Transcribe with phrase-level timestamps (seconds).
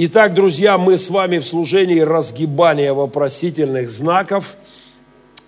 [0.00, 4.54] Итак, друзья, мы с вами в служении разгибания вопросительных знаков.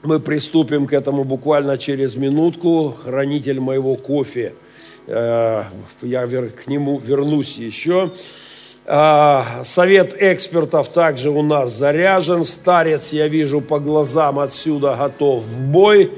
[0.03, 2.91] Мы приступим к этому буквально через минутку.
[3.05, 4.55] Хранитель моего кофе,
[5.07, 5.63] э,
[6.03, 8.11] я к нему вернусь еще.
[8.87, 12.43] Э, совет экспертов также у нас заряжен.
[12.43, 16.11] Старец, я вижу по глазам отсюда, готов в бой.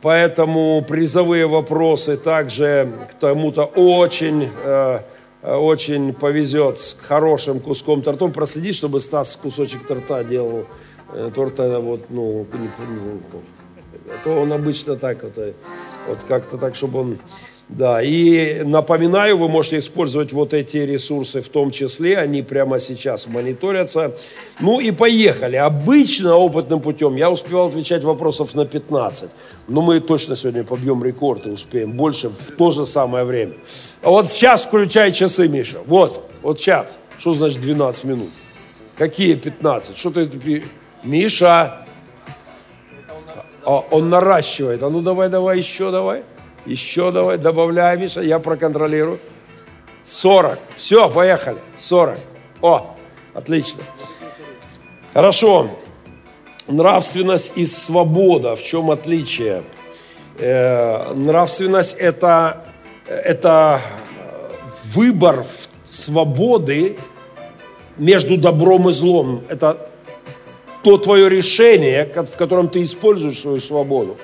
[0.00, 5.00] Поэтому призовые вопросы также к тому-то очень Э,
[5.42, 8.28] очень повезет с хорошим куском торта.
[8.28, 10.66] Просиди, чтобы Стас кусочек торта делал.
[11.12, 12.46] Э, торта вот, ну,
[14.08, 15.54] а то он обычно так вот, э,
[16.06, 17.18] вот как-то так, чтобы он
[17.68, 23.26] да, и напоминаю, вы можете использовать вот эти ресурсы в том числе, они прямо сейчас
[23.26, 24.16] мониторятся.
[24.58, 25.56] Ну и поехали.
[25.56, 29.28] Обычно опытным путем я успевал отвечать вопросов на 15,
[29.68, 33.52] но мы точно сегодня побьем рекорд и успеем больше в то же самое время.
[34.02, 35.78] А вот сейчас включай часы, Миша.
[35.84, 36.86] Вот, вот сейчас.
[37.18, 38.28] Что значит 12 минут?
[38.96, 39.96] Какие 15?
[39.96, 40.64] Что ты...
[41.04, 41.84] Миша!
[43.64, 44.82] А, он наращивает.
[44.82, 46.22] А ну давай, давай, еще давай.
[46.66, 49.18] Еще давай, добавляй, Миша, я проконтролирую.
[50.04, 50.58] 40.
[50.76, 51.58] Все, поехали.
[51.78, 52.18] 40.
[52.62, 52.96] О,
[53.34, 53.80] отлично.
[55.14, 55.70] Хорошо.
[56.66, 58.56] Нравственность и свобода.
[58.56, 59.62] В чем отличие?
[60.38, 62.64] Э, нравственность это,
[63.06, 63.80] это
[64.94, 65.44] выбор
[65.90, 66.96] свободы
[67.96, 69.42] между добром и злом.
[69.48, 69.90] Это
[70.82, 74.16] то твое решение, в котором ты используешь свою свободу.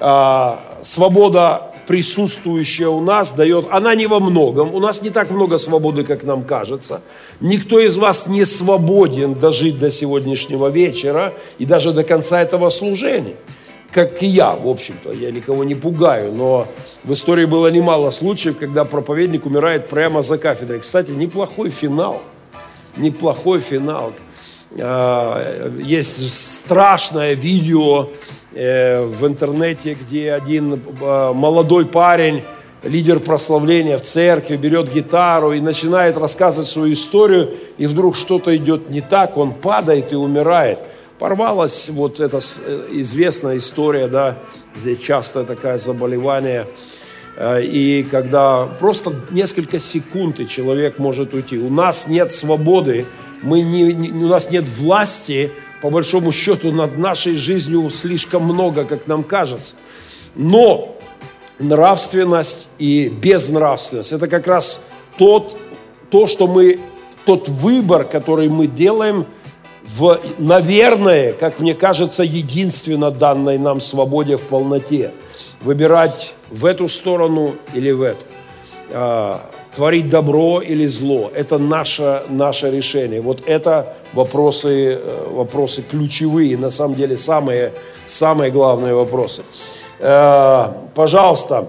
[0.00, 5.56] А, свобода присутствующая у нас дает, она не во многом, у нас не так много
[5.56, 7.00] свободы, как нам кажется.
[7.40, 13.36] Никто из вас не свободен дожить до сегодняшнего вечера и даже до конца этого служения.
[13.90, 16.66] Как и я, в общем-то, я никого не пугаю, но
[17.04, 20.80] в истории было немало случаев, когда проповедник умирает прямо за кафедрой.
[20.80, 22.20] Кстати, неплохой финал,
[22.98, 24.12] неплохой финал.
[24.78, 28.10] А, есть страшное видео,
[28.58, 32.42] в интернете, где один э, молодой парень,
[32.82, 38.90] лидер прославления в церкви, берет гитару и начинает рассказывать свою историю, и вдруг что-то идет
[38.90, 40.80] не так, он падает и умирает.
[41.20, 44.36] Порвалась вот эта э, известная история, да,
[44.74, 46.66] здесь часто такое заболевание,
[47.40, 51.56] и когда просто несколько секунд и человек может уйти.
[51.56, 53.06] У нас нет свободы,
[53.42, 59.06] мы не, у нас нет власти по большому счету, над нашей жизнью слишком много, как
[59.06, 59.74] нам кажется.
[60.34, 60.96] Но
[61.58, 64.80] нравственность и безнравственность– это как раз
[65.18, 65.56] тот,
[66.10, 66.80] то, что мы,
[67.24, 69.26] тот выбор, который мы делаем
[69.84, 75.12] в, наверное, как мне кажется, единственно данной нам свободе в полноте.
[75.60, 78.20] Выбирать в эту сторону или в эту.
[78.92, 79.40] А,
[79.74, 81.30] творить добро или зло.
[81.34, 83.20] Это наше, наше решение.
[83.20, 87.72] Вот это вопросы, э, вопросы ключевые, на самом деле самые,
[88.06, 89.42] самые главные вопросы.
[90.00, 91.68] Э, пожалуйста,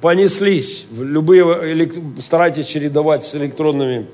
[0.00, 0.84] понеслись.
[0.90, 1.90] Любые,
[2.20, 4.06] старайтесь чередовать с электронными.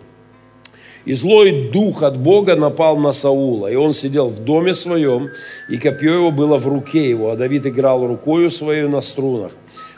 [1.05, 5.29] И злой дух от Бога напал на Саула, и он сидел в доме своем,
[5.71, 9.53] и копье его было в руке его, а Давид играл рукою своей на струнах.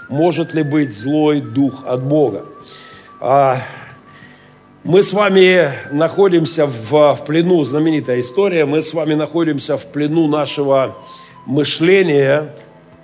[0.09, 2.45] Может ли быть злой дух от Бога?
[4.83, 10.27] Мы с вами находимся в, в плену, знаменитая история, мы с вами находимся в плену
[10.27, 10.97] нашего
[11.45, 12.55] мышления,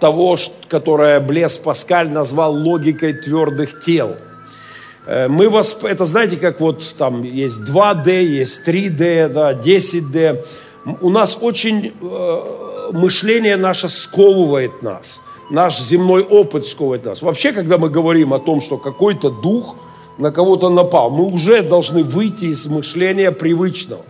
[0.01, 0.39] того,
[0.69, 4.17] которое Блес Паскаль назвал логикой твердых тел.
[5.05, 10.47] Э, мы вас, это знаете, как вот там есть 2D, есть 3D, да, 10D.
[11.03, 15.21] У нас очень э, мышление наше сковывает нас.
[15.51, 17.21] Наш земной опыт сковывает нас.
[17.21, 19.77] Вообще, когда мы говорим о том, что какой-то дух–
[20.19, 24.03] на кого-то напал, мы уже должны выйти из мышления привычного.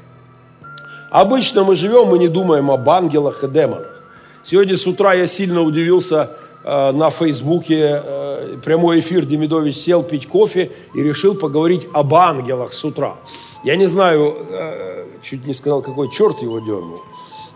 [1.11, 4.03] Обычно мы живем, мы не думаем об ангелах и демонах.
[4.45, 6.31] Сегодня с утра я сильно удивился
[6.63, 12.73] э, на Фейсбуке, э, прямой эфир Демидович сел пить кофе и решил поговорить об ангелах
[12.73, 13.17] с утра.
[13.65, 17.01] Я не знаю, э, чуть не сказал, какой черт его дернул.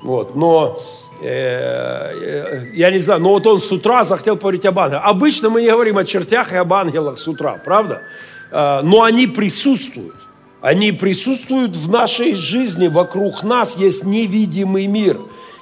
[0.02, 0.80] Вот, но
[1.22, 5.02] э, э, я не знаю, но вот он с утра захотел поговорить об ангелах.
[5.04, 8.02] Обычно мы не говорим о чертях и об ангелах с утра, правда?
[8.50, 10.16] А, но они присутствуют.
[10.60, 15.18] Они присутствуют в нашей жизни, вокруг нас есть невидимый мир.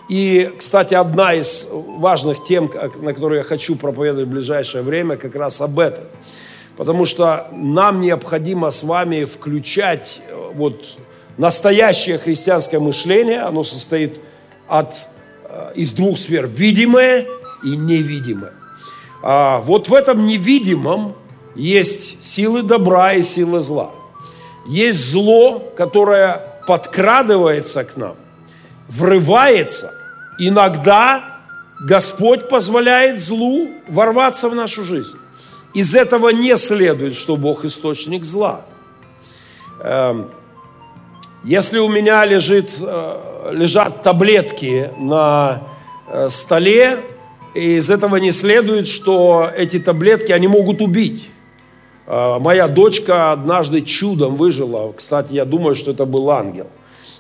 [0.09, 2.71] И, кстати, одна из важных тем,
[3.01, 6.05] на которую я хочу проповедовать в ближайшее время, как раз об этом.
[6.77, 10.97] Потому что нам необходимо с вами включать э, вот
[11.37, 14.21] настоящее христианское мышление, оно состоит
[14.67, 14.95] от,
[15.45, 17.27] э, из двух сфер, видимое
[17.65, 18.53] и невидимое.
[19.23, 21.15] А вот в этом невидимом
[21.55, 23.91] есть силы добра и силы зла.
[24.67, 28.17] Есть зло, которое подкрадывается к нам,
[28.89, 29.91] врывается.
[30.39, 31.41] Иногда
[31.81, 35.17] Господь позволяет злу ворваться в нашу жизнь.
[35.75, 38.63] Из этого не следует, что Бог источник зла.
[39.81, 40.31] Эм,
[41.45, 45.63] если у меня лежит, э, лежат таблетки на
[46.09, 47.01] э, столе,
[47.55, 51.29] из этого не следует, что эти таблетки, они могут убить.
[52.11, 54.93] Э, моя дочка однажды чудом выжила.
[54.97, 56.67] Кстати, я думаю, что это был ангел.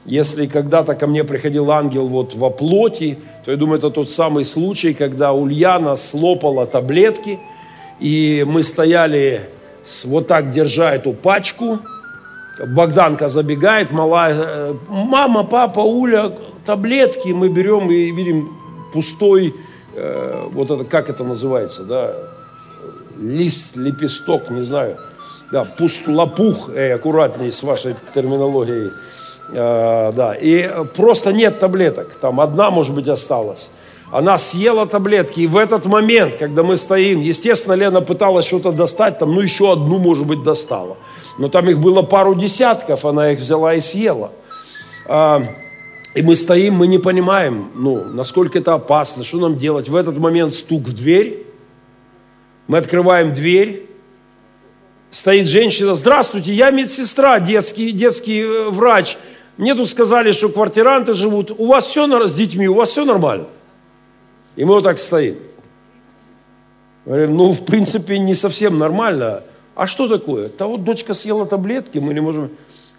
[0.06, 4.46] Если когда-то ко мне приходил ангел вот во плоти, то я думаю, это тот самый
[4.46, 7.38] случай, когда Ульяна слопала таблетки,
[8.00, 9.42] и мы стояли
[10.04, 11.80] вот так, держа эту пачку,
[12.74, 16.32] Богданка забегает, малая, э, мама, папа, Уля,
[16.64, 18.48] таблетки, мы берем и видим
[18.94, 19.54] пустой,
[19.94, 22.37] э, вот это, как это называется, да,
[23.20, 24.96] лист, лепесток, не знаю,
[25.50, 28.92] да, пуст, лопух, эй, аккуратней с вашей терминологией,
[29.50, 33.70] э, да, и просто нет таблеток, там одна, может быть, осталась.
[34.10, 39.18] Она съела таблетки, и в этот момент, когда мы стоим, естественно, Лена пыталась что-то достать,
[39.18, 40.96] там, ну, еще одну, может быть, достала.
[41.38, 44.32] Но там их было пару десятков, она их взяла и съела.
[45.06, 45.42] А,
[46.14, 49.90] и мы стоим, мы не понимаем, ну, насколько это опасно, что нам делать.
[49.90, 51.47] В этот момент стук в дверь,
[52.68, 53.86] мы открываем дверь,
[55.10, 59.16] стоит женщина, здравствуйте, я медсестра, детский, детский э, врач.
[59.56, 63.48] Мне тут сказали, что квартиранты живут, у вас все с детьми, у вас все нормально.
[64.54, 65.38] И мы вот так стоим.
[67.04, 69.42] Говорим, ну, в принципе, не совсем нормально.
[69.74, 70.50] А что такое?
[70.56, 72.50] Да вот дочка съела таблетки, мы не можем...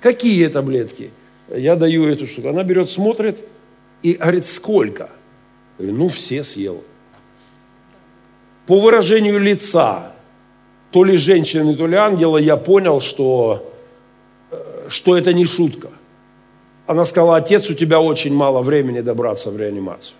[0.01, 1.11] Какие таблетки?
[1.47, 2.49] Я даю эту штуку.
[2.49, 3.43] Она берет, смотрит
[4.01, 5.09] и говорит, сколько?
[5.77, 6.81] Говорю, ну, все съела.
[8.69, 10.11] По выражению лица,
[10.91, 13.67] то ли женщины, то ли ангела, я понял, что,
[14.51, 15.87] э, что это не шутка.
[16.85, 20.13] Она сказала, отец, у тебя очень мало времени добраться в реанимацию.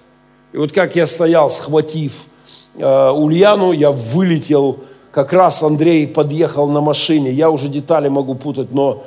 [0.52, 2.26] И вот как я стоял, схватив
[2.74, 4.80] э, Ульяну, я вылетел
[5.12, 9.04] как раз Андрей подъехал на машине, я уже детали могу путать, но,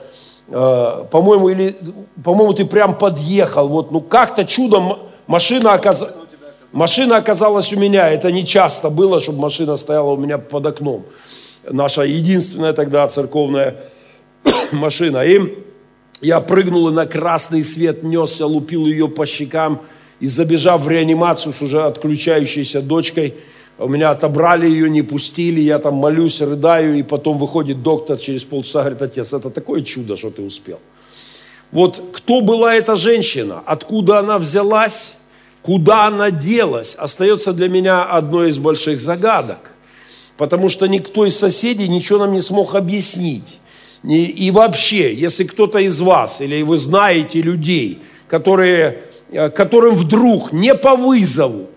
[0.51, 1.75] э, по-моему, или,
[2.23, 6.15] по-моему, ты прям подъехал, вот, ну, как-то чудом машина оказалась,
[6.73, 11.07] машина оказалась у меня, это не часто было, чтобы машина стояла у меня под окном,
[11.69, 13.77] наша единственная тогда церковная
[14.73, 15.59] машина, и
[16.21, 19.83] я прыгнул и на красный свет несся, лупил ее по щекам,
[20.21, 23.35] и забежав в реанимацию с уже отключающейся дочкой,
[23.79, 28.45] у меня отобрали ее, не пустили, я там молюсь, рыдаю, и потом выходит доктор через
[28.45, 30.79] полчаса, говорит, отец, это такое чудо, что ты успел.
[31.73, 35.13] Вот кто была эта женщина, откуда она взялась,
[35.63, 39.71] куда она делась, остается для меня одной из больших загадок.
[40.37, 43.61] Потому что никто из соседей ничего нам не смог объяснить.
[44.03, 50.75] И вообще, если кто-то из вас, или вы знаете людей, которые, э, которым вдруг не
[50.75, 51.69] по вызову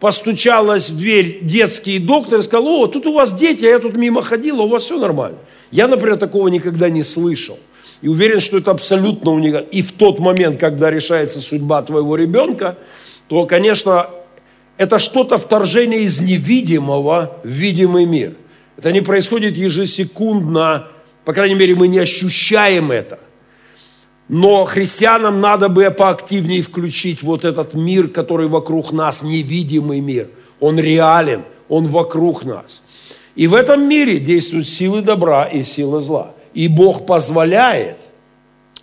[0.00, 3.96] постучалась в дверь детский доктор и сказал, о, тут у вас дети, а я тут
[3.96, 5.38] мимо ходила, у вас все нормально.
[5.70, 7.58] Я, например, такого никогда не слышал.
[8.00, 9.66] И уверен, что это абсолютно уникально.
[9.66, 12.76] И в тот момент, когда решается судьба твоего ребенка,
[13.28, 14.10] то, конечно,
[14.76, 18.34] это что-то вторжение из невидимого в видимый мир.
[18.76, 20.88] Это не происходит ежесекундно,
[21.24, 23.18] по крайней мере, мы не ощущаем это.
[24.28, 30.28] Но христианам надо бы поактивнее включить вот этот мир, который вокруг нас, невидимый мир.
[30.60, 32.82] Он реален, он вокруг нас.
[33.34, 36.32] И в этом мире действуют силы добра и силы зла.
[36.54, 37.96] И Бог позволяет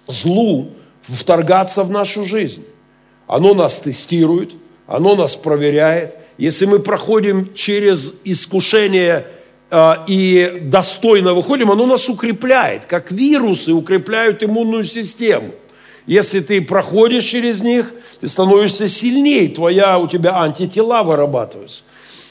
[0.07, 0.71] злу
[1.01, 2.63] вторгаться в нашу жизнь.
[3.31, 4.51] Оно нас тестирует,
[4.88, 6.17] оно нас проверяет.
[6.38, 9.25] Если мы проходим через искушение
[9.69, 15.53] а, и достойно выходим, оно нас укрепляет, как вирусы укрепляют иммунную систему.
[16.05, 21.83] Если ты проходишь через них, ты становишься сильнее, твоя, у тебя антитела вырабатываются.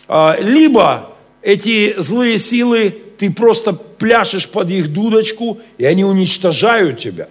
[0.07, 7.28] А, либо эти злые силы, ты просто пляшешь под их дудочку, и они уничтожают тебя.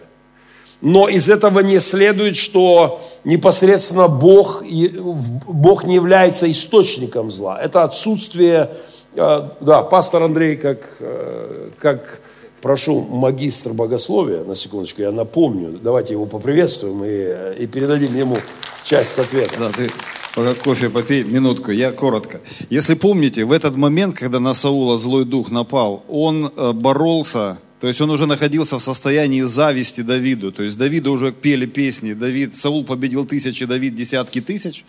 [0.82, 7.60] Но из этого не следует, что непосредственно Бог, Бог не является источником зла.
[7.60, 8.70] Это отсутствие
[9.16, 12.22] а, да, пастор Андрей, как, э, как
[12.62, 18.38] прошу магистр богословия, на секундочку, я напомню, давайте его поприветствуем и, и передадим ему
[18.86, 19.56] часть ответа.
[19.58, 19.90] Да, ты
[20.36, 22.40] пока кофе попей, минутку, я коротко.
[22.70, 27.88] Если помните, в этот момент, когда на Саула злой дух напал, он э, боролся, то
[27.88, 30.52] есть он уже находился в состоянии зависти Давиду.
[30.52, 34.84] То есть Давида уже пели песни, Давид, Саул победил тысячи, Давид десятки тысяч.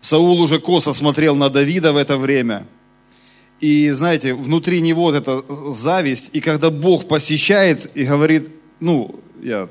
[0.00, 2.66] Саул уже косо смотрел на Давида в это время–
[3.60, 9.68] И знаете, внутри него вот эта зависть, и когда Бог посещает и говорит, ну, я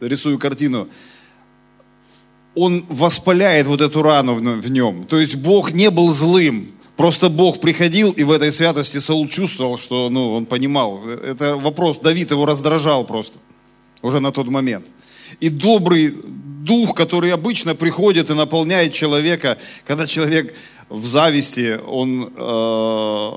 [0.00, 0.88] рисую картину,
[2.54, 5.04] он воспаляет вот эту рану в нем.
[5.04, 9.78] То есть Бог не был злым, Просто Бог приходил, и в этой святости Саул чувствовал,
[9.78, 11.04] что ну, он понимал.
[11.06, 13.38] Это вопрос, Давид его раздражал просто
[14.02, 14.86] уже на тот момент.
[15.40, 16.14] И добрый
[16.64, 20.54] дух, который обычно приходит и наполняет человека, когда человек
[20.88, 23.30] в зависти, он, э,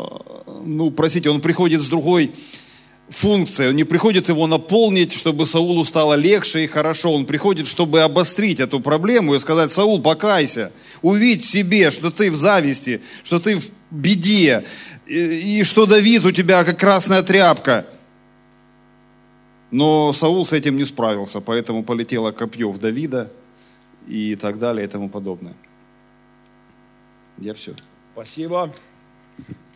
[0.66, 2.32] ну, простите, он приходит с другой
[3.10, 8.02] функцией, он не приходит его наполнить, чтобы Саулу стало легче и хорошо, он приходит, чтобы
[8.02, 10.72] обострить эту проблему и сказать, Саул, покайся,
[11.02, 14.64] увидь в себе, что ты в зависти, что ты в беде,
[15.06, 17.86] и, и что Давид у тебя как красная тряпка.
[19.72, 23.32] Но Саул с этим не справился, поэтому полетело копье в Давида
[24.08, 25.54] и так далее и тому подобное.
[27.38, 27.74] Я все.
[28.14, 28.74] Спасибо.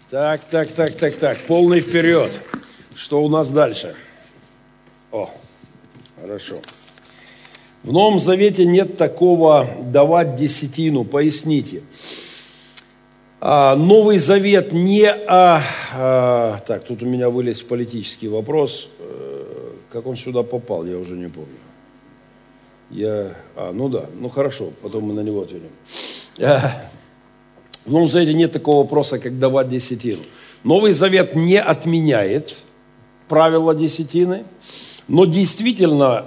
[0.09, 1.45] Так, так, так, так, так.
[1.45, 2.33] Полный вперед.
[2.95, 3.95] Что у нас дальше?
[5.12, 5.29] О,
[6.21, 6.55] хорошо.
[7.83, 11.03] В Новом Завете нет такого давать десятину.
[11.03, 11.81] Поясните.
[13.39, 15.62] А, Новый Завет не о...
[15.93, 18.88] А, так, тут у меня вылез политический вопрос.
[19.00, 21.50] Э, как он сюда попал, я уже не помню.
[22.91, 23.36] Я...
[23.55, 25.71] А, ну да, ну хорошо, потом мы на него ответим.
[26.38, 26.60] Э,
[27.83, 30.21] в Новом Завете нет такого вопроса, как давать десятину.
[30.63, 32.53] Новый Завет не отменяет
[33.31, 34.43] правила десятины,
[35.07, 36.25] но действительно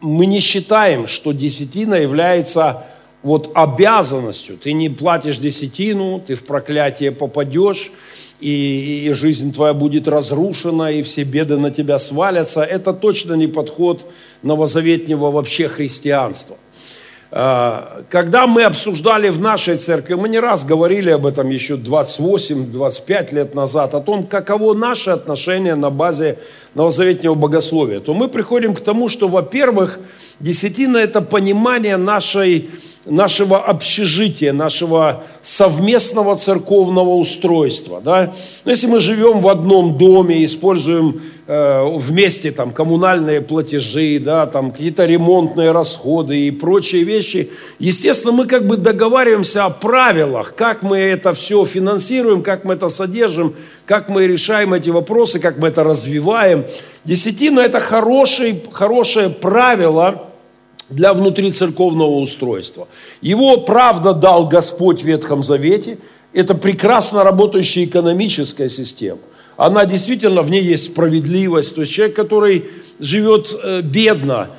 [0.00, 2.86] мы не считаем, что десятина является
[3.22, 4.56] вот обязанностью.
[4.56, 7.92] Ты не платишь десятину, ты в проклятие попадешь,
[8.40, 12.62] и, и жизнь твоя будет разрушена, и все беды на тебя свалятся.
[12.62, 14.10] Это точно не подход
[14.42, 16.56] новозаветнего вообще христианства.
[17.36, 23.34] А, когда мы обсуждали в нашей церкви, мы не раз говорили об этом еще 28-25
[23.34, 26.38] лет назад, о том, каково наше отношение на базе
[26.76, 29.98] новозаветнего богословия, то мы приходим к тому, что, во-первых,
[30.38, 32.70] десятина– это понимание нашей
[33.06, 38.00] нашего общежития, нашего совместного церковного устройства.
[38.02, 38.32] Да?
[38.64, 44.70] Но если мы живем в одном доме, используем э, вместе там, коммунальные платежи, да, там,
[44.70, 50.96] какие-то ремонтные расходы и прочие вещи, естественно, мы как бы договариваемся о правилах, как мы
[50.96, 55.84] это все финансируем, как мы это содержим, как мы решаем эти вопросы, как мы это
[55.84, 56.64] развиваем.
[57.04, 60.28] Десятина– это хороший, хорошее правило–
[60.88, 62.88] для внутрицерковного устройства.
[63.20, 65.98] Его, правда, дал Господь в Ветхом Завете.
[66.32, 69.20] Это прекрасно работающая экономическая система.
[69.56, 71.74] Она действительно, в ней есть справедливость.
[71.74, 72.66] То есть человек, который
[72.98, 74.50] живет э, бедно,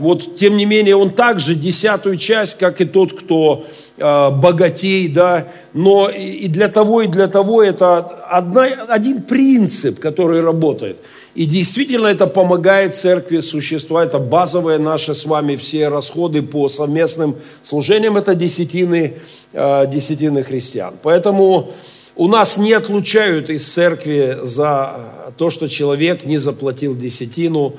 [0.00, 3.66] вот, тем не менее, он также десятую часть, как и тот, кто
[3.98, 10.40] а, богатей, да, но и для того, и для того это одна, один принцип, который
[10.40, 10.98] работает–
[11.36, 14.08] и действительно это помогает церкви существовать.
[14.08, 18.16] Это базовые наши с вами все расходы по совместным служениям.
[18.16, 19.18] Это десятины,
[19.52, 20.94] э, десятины христиан.
[21.02, 21.72] Поэтому
[22.16, 27.74] у нас не отлучают из церкви за то, что человек не заплатил десятину.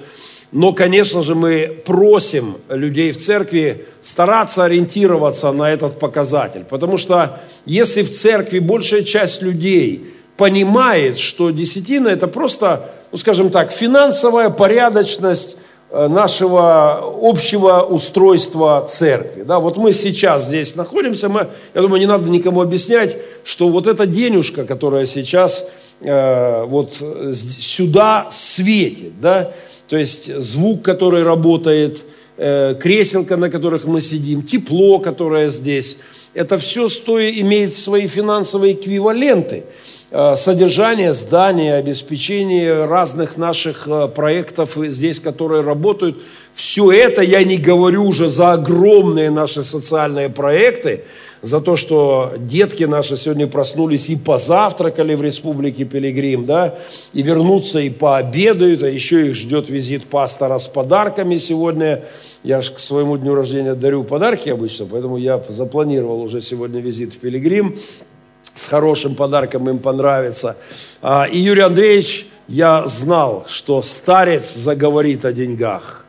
[0.57, 6.63] Но, конечно же, мы просим людей в церкви стараться ориентироваться на этот показатель.
[6.67, 7.37] Потому что
[7.67, 14.49] если в церкви большая часть людей понимает, что десятина это просто ну, скажем так, финансовая
[14.49, 15.57] порядочность
[15.91, 19.43] э, нашего общего устройства церкви.
[19.43, 23.85] Да, вот мы сейчас здесь находимся, мы, я думаю, не надо никому объяснять, что вот
[23.85, 25.63] эта денежка, которая сейчас
[26.01, 29.51] э, вот сюда светит, да,
[29.87, 31.99] то есть звук, который работает,
[32.37, 35.97] э, креселка, на которых мы сидим, тепло, которое здесь,
[36.33, 39.63] это все стоит, имеет свои финансовые эквиваленты–
[40.09, 46.21] содержание здания, обеспечение разных наших э, проектов здесь, которые работают.
[46.55, 51.03] Все это я не говорю уже за огромные наши социальные проекты,
[51.41, 56.75] за то, что детки наши сегодня проснулись и позавтракали в Республике Пилигрим, да,
[57.11, 62.05] и вернутся и пообедают, а еще их ждет визит пастора с подарками сегодня.
[62.43, 67.13] Я же к своему дню рождения дарю подарки обычно, поэтому я запланировал уже сегодня визит
[67.13, 67.75] в Пилигрим
[68.55, 70.57] с хорошим подарком им понравится.
[71.01, 76.05] А, и Юрий Андреевич, я знал, что старец заговорит о деньгах.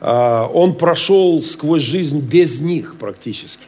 [0.00, 3.64] А, он прошел сквозь жизнь без них практически.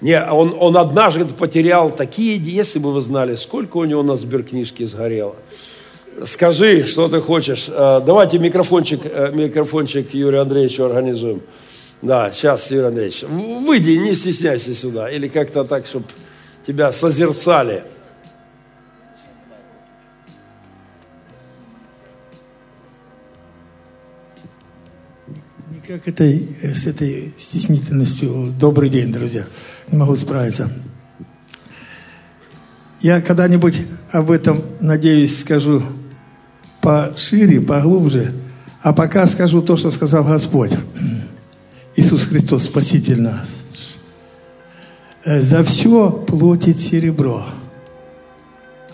[0.00, 4.84] Не, он, он однажды потерял такие, если бы вы знали, сколько у него на сберкнижке
[4.84, 5.36] сгорело.
[6.26, 7.66] Скажи, что ты хочешь.
[7.68, 11.40] А, давайте микрофончик, э, микрофончик Юрию Андреевичу организуем.
[12.02, 13.22] Да, сейчас, Юрий Андреевич.
[13.22, 15.08] Выйди, не стесняйся сюда.
[15.08, 16.04] Или как-то так, чтобы
[16.66, 17.84] тебя созерцали.
[25.70, 28.52] Никак этой с этой стеснительностью.
[28.58, 29.44] Добрый день, друзья.
[29.90, 30.70] Не могу справиться.
[33.00, 35.82] Я когда-нибудь об этом, надеюсь, скажу
[36.80, 38.32] пошире, поглубже.
[38.80, 40.72] А пока скажу то, что сказал Господь.
[41.96, 43.61] Иисус Христос, Спаситель нас.
[45.24, 47.44] За все платит серебро.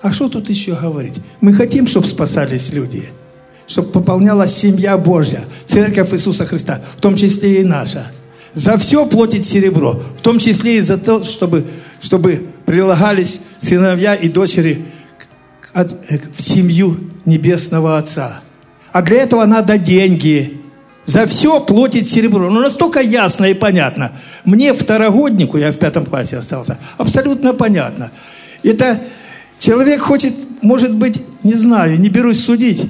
[0.02, 1.14] А что тут еще говорить?
[1.40, 3.04] Мы хотим, чтобы спасались люди,
[3.66, 8.06] чтобы пополнялась семья Божья, Церковь Иисуса Христа, в том числе и наша.
[8.52, 11.66] За все платит серебро, в том числе и за то, чтобы,
[12.00, 14.85] чтобы прилагались сыновья и дочери
[15.75, 15.87] э,
[16.35, 18.40] в семью Небесного Отца.
[18.92, 20.57] А для этого надо деньги.
[21.04, 22.50] За все платит серебро.
[22.50, 24.12] Ну, настолько ясно и понятно.
[24.44, 28.10] Мне, второгоднику, я в пятом классе остался, абсолютно понятно.
[28.62, 29.00] Это
[29.58, 32.88] Человек хочет, может быть, не знаю, не берусь судить,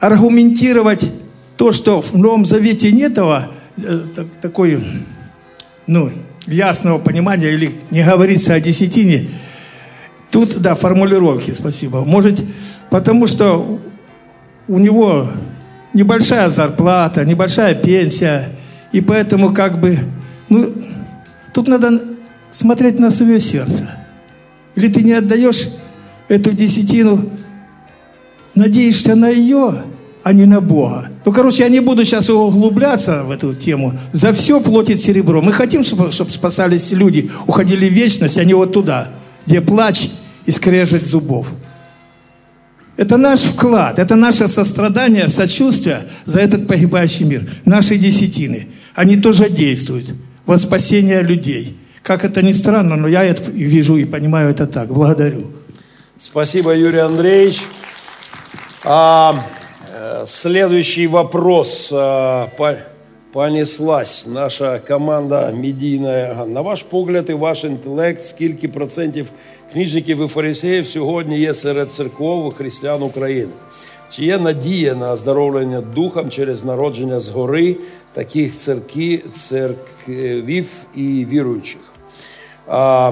[0.00, 1.10] аргументировать
[1.56, 4.00] то, что в Новом Завете нет этого, э,
[4.40, 4.82] такой,
[5.86, 6.10] ну,
[6.46, 9.28] ясного понимания, или не говорится о десятине.
[10.30, 12.04] Тут, да, формулировки, спасибо.
[12.04, 12.44] Может,
[12.90, 13.80] потому что
[14.68, 15.28] у него
[15.92, 18.50] небольшая зарплата, небольшая пенсия,
[18.92, 19.98] и поэтому как бы,
[20.48, 20.72] ну,
[21.52, 22.00] тут надо
[22.50, 23.90] смотреть на свое сердце.
[24.74, 25.68] Или ты не отдаешь
[26.28, 27.30] эту десятину,
[28.54, 29.82] надеешься на ее,
[30.22, 31.08] а не на Бога.
[31.24, 33.96] Ну, короче, я не буду сейчас углубляться в эту тему.
[34.12, 35.40] За все платит серебро.
[35.40, 39.08] Мы хотим, чтобы, чтобы спасались люди, уходили в вечность, а не вот туда,
[39.46, 40.08] где плач
[40.44, 41.46] и скрежет зубов.
[42.97, 47.41] Это наш вклад, это наше сострадание, сочувствие за этот погибающий мир.
[47.65, 50.13] Наши десятины, они тоже действуют
[50.45, 51.77] во спасение людей.
[52.03, 54.89] Как это ни странно, но я это вижу и понимаю это так.
[54.89, 55.51] Благодарю.
[56.17, 57.61] Спасибо, Юрий Андреевич.
[58.83, 59.35] А,
[59.93, 61.89] э, следующий вопрос.
[61.91, 62.49] А,
[63.31, 66.45] понеслась наша команда медійна.
[66.47, 69.29] На ваш погляд і ваш інтелект, скільки процентів
[69.73, 73.51] книжників і фарисеїв сьогодні є серед церков християн України?
[74.09, 77.75] Чи є надія на оздоровлення духом через народження згори
[78.13, 81.81] таких церків, церквів і віруючих?
[82.67, 83.11] А,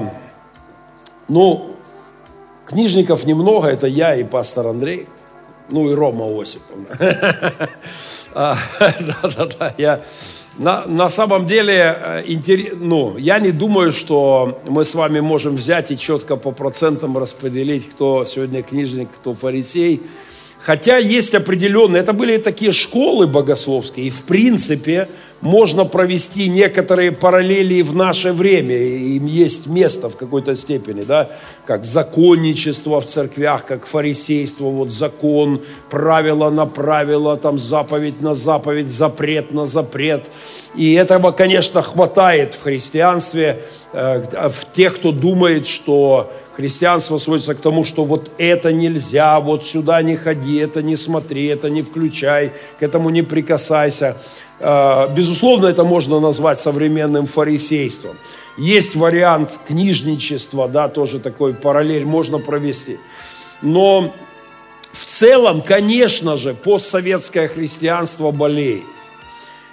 [1.28, 1.62] ну,
[2.64, 5.06] книжников немного, это я и пастор Андрей,
[5.70, 6.86] ну и Рома Осиповна.
[8.34, 9.98] Да-да-да, я...
[10.57, 15.91] на, на самом деле, э, ну, я не думаю, что мы с вами можем взять
[15.91, 20.01] и четко по процентам распределить, кто сегодня книжник, кто фарисей.
[20.61, 25.09] Хотя есть определенные, это были такие школы богословские, и в принципе
[25.45, 31.29] можно провести некоторые параллели в наше время, им есть место в какой-то степени, да,
[31.65, 38.89] как законничество в церквях, как фарисейство, вот закон, правило на правило, там заповедь на заповедь,
[38.89, 40.25] запрет на запрет.
[40.75, 43.61] И этого, конечно, хватает в христианстве,
[43.93, 49.65] э, в тех, кто думает, что Христианство сводится к тому, что вот это нельзя, вот
[49.65, 54.15] сюда не ходи, это не смотри, это не включай, к этому не прикасайся.
[54.59, 58.17] А, безусловно, это можно назвать современным фарисейством.
[58.57, 62.97] Есть вариант книжничества, да, тоже такой параллель можно провести.
[63.61, 64.13] Но
[64.91, 68.83] в целом, конечно же, постсоветское христианство болеет.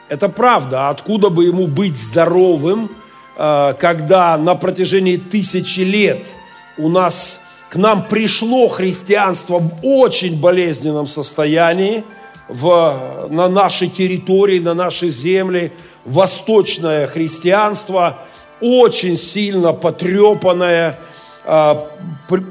[0.09, 0.88] Это правда.
[0.88, 2.90] Откуда бы ему быть здоровым,
[3.37, 6.25] а, когда на протяжении тысячи лет–
[6.79, 7.38] у нас
[7.71, 12.05] к нам пришло христианство в очень болезненном состоянии
[12.52, 15.72] в, на нашей территории, на нашей земле.
[16.04, 18.18] Восточное христианство
[18.60, 20.98] очень сильно потрепанное
[21.44, 22.44] при,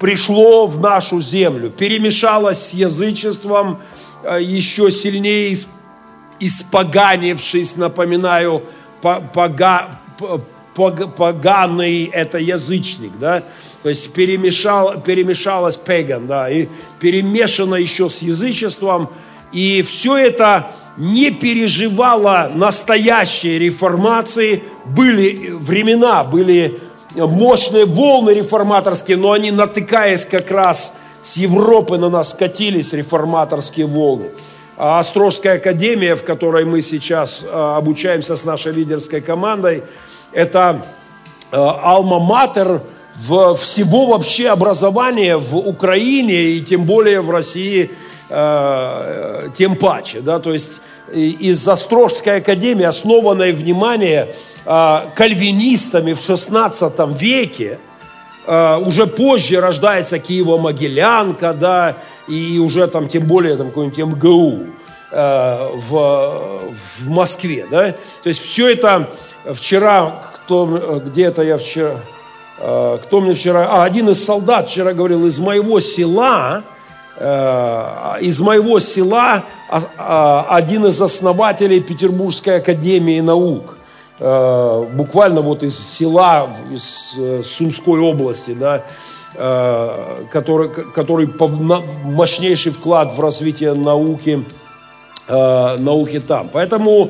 [0.00, 3.80] пришло в нашу землю, перемешалось с язычеством,
[4.24, 5.56] э, еще сильнее
[6.40, 8.62] испоганившись, напоминаю,
[9.02, 9.90] пога,
[10.74, 13.42] поганый это язычник, да,
[13.82, 19.10] то есть перемешал, перемешалось пеган, да, и перемешано еще с язычеством,
[19.52, 26.80] и все это не переживало настоящей реформации, были времена, были
[27.14, 34.30] мощные волны реформаторские, но они, натыкаясь как раз с Европы на нас скатились реформаторские волны.
[34.76, 39.82] А Острожская академия, в которой мы сейчас а, обучаемся с нашей лидерской командой,
[40.32, 40.82] это
[41.52, 42.80] э, алма-матер
[43.58, 47.90] всего вообще образования в Украине и тем более в России
[48.30, 50.20] э, тем паче.
[50.20, 50.38] Да?
[50.38, 50.72] То есть
[51.12, 57.78] из Острожской академии, основанной, внимание, э, кальвинистами в 16 веке,
[58.46, 61.94] уже позже рождается Киево-Могилянка, да,
[62.26, 64.66] и уже там, тем более, там какой-нибудь МГУ.
[65.10, 67.66] э, в, в Москве.
[67.70, 67.92] Да?
[68.22, 69.08] То есть все это
[69.52, 71.96] вчера, кто, где-то я вчера,
[72.58, 76.79] э, кто мне вчера, а, один из солдат вчера говорил, из моего села, э,
[77.20, 83.76] из моего села а, а, один из основателей Петербургской академии наук–
[84.22, 88.84] Э, буквально вот из села, из э, Сумской области, да,
[89.34, 91.26] э, который, который
[92.04, 94.44] мощнейший вклад в развитие науки,
[95.28, 96.50] науки там.
[96.52, 97.08] Поэтому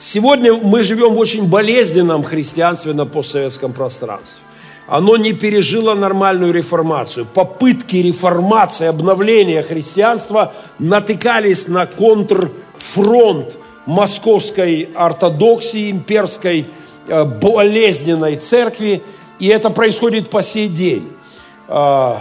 [0.00, 4.42] сегодня мы живем в очень болезненном христианстве на постсоветском пространстве.
[4.90, 7.24] Оно не пережило нормальную реформацию.
[7.24, 16.66] Попытки реформации, обновления христианства натыкались на контрфронт московской ортодоксии, имперской
[17.06, 19.00] э, болезненной церкви,
[19.38, 21.08] и это происходит по сей день.
[21.68, 22.16] Э,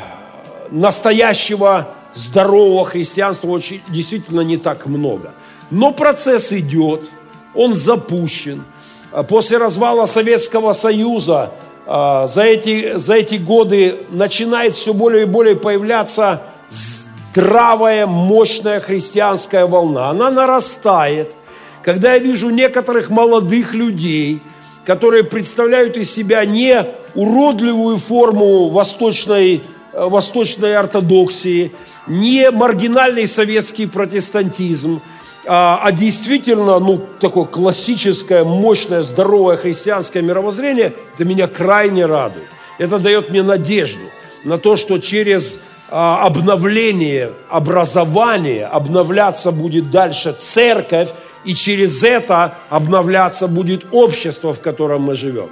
[0.69, 5.32] настоящего здорового христианства очень, действительно не так много.
[5.71, 7.10] Но процесс идет,
[7.55, 8.63] он запущен.
[9.12, 11.51] Э, после развала Советского Союза
[11.89, 20.10] за эти, за эти годы начинает все более и более появляться здравая, мощная христианская волна.
[20.10, 21.34] Она нарастает
[21.82, 24.41] когда я вижу некоторых молодых людей,
[24.86, 31.71] которые представляют из себя не уродливую форму восточной, э, восточной ортодоксии,
[32.08, 35.02] не маргинальный советский протестантизм,
[35.45, 42.47] а, а действительно, ну, такое классическое, мощное, здоровое христианское мировоззрение, это меня крайне радует.
[42.78, 44.02] Это дает мне надежду
[44.43, 51.10] на то, что через а, обновление, образование, обновляться будет дальше церковь,
[51.45, 55.49] и через это обновляться будет общество, в котором мы живем.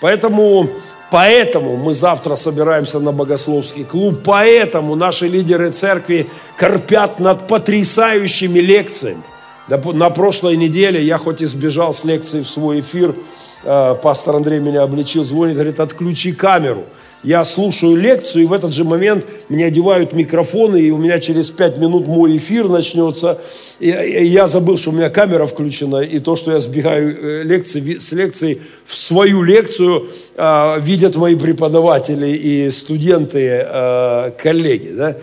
[0.00, 0.68] Поэтому,
[1.10, 9.22] поэтому мы завтра собираемся на богословский клуб, поэтому наши лидеры церкви корпят над потрясающими лекциями.
[9.68, 13.14] На прошлой неделе я хоть и сбежал с лекции в свой эфир,
[13.62, 16.84] э, пастор Андрей меня обличил, звонит, говорит, отключи камеру–
[17.22, 21.50] я слушаю лекцию, и в этот же момент мне одевают микрофоны, и у меня через
[21.50, 23.38] пять минут мой эфир начнется.
[23.78, 27.98] И я забыл, что у меня камера включена, и то, что я сбегаю э, лекции,
[27.98, 34.92] с лекции в свою лекцию, а, видят мои преподаватели и студенты, а, коллеги.
[34.92, 35.16] Да?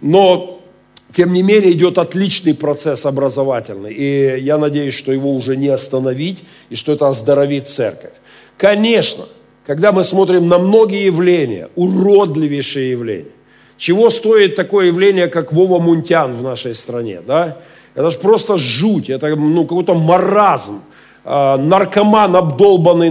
[0.00, 0.60] Но
[1.14, 3.92] тем не менее, идет отличный процесс образовательный.
[3.92, 8.14] И я надеюсь, что его уже не остановить, и что это оздоровит церковь.
[8.56, 9.26] Конечно,
[9.66, 13.30] когда мы смотрим на многие явления, уродливейшие явления.
[13.76, 17.56] Чего стоит такое явление, как Вова Мунтян в нашей стране, да?
[17.94, 20.82] Это же просто жуть, это ну, какой-то маразм.
[21.24, 23.10] А, наркоман обдолбанный,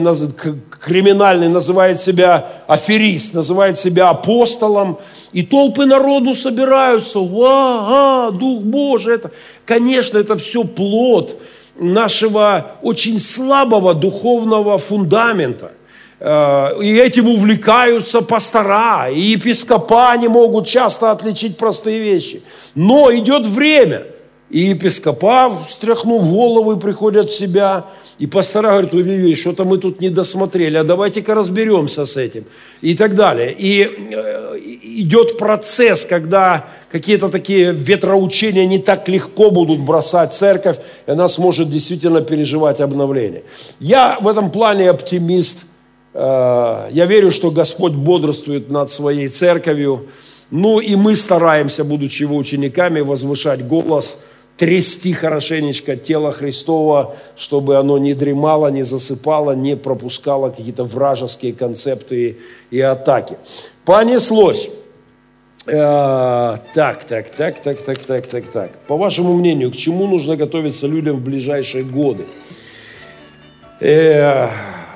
[0.79, 4.99] криминальный, называет себя аферист, называет себя апостолом,
[5.31, 9.31] и толпы народу собираются, ва, а, Дух Божий, это,
[9.65, 11.39] конечно, это все плод
[11.75, 15.71] нашего очень слабого духовного фундамента–
[16.23, 22.41] и этим увлекаются пастора, и епископа не могут часто отличить простые вещи.
[22.75, 24.03] Но идет время,
[24.49, 27.87] и епископа, встряхнув головы, приходят в себя,
[28.19, 32.45] и пастора говорят, ой, что-то мы тут не досмотрели, а давайте-ка разберемся с этим,
[32.79, 33.53] и так далее.
[33.57, 41.11] И э, идет процесс, когда какие-то такие ветроучения не так легко будут бросать церковь, и
[41.11, 43.43] она сможет действительно переживать обновление.
[43.81, 45.72] Я в этом плане оптимист– Э,
[46.13, 50.07] Э, я верю, что Господь бодрствует над своей церковью.
[50.51, 54.17] Ну и мы стараемся, будучи его учениками, возвышать голос,
[54.57, 62.37] трясти хорошенечко тело Христова, чтобы оно не дремало, не засыпало, не пропускало какие-то вражеские концепты
[62.69, 63.37] и атаки.
[63.85, 64.69] Понеслось.
[65.65, 68.71] Э, так, так, так, так, так, так, так, так.
[68.87, 72.25] По вашему мнению, к чему нужно готовиться людям в ближайшие годы?
[73.79, 74.49] Э,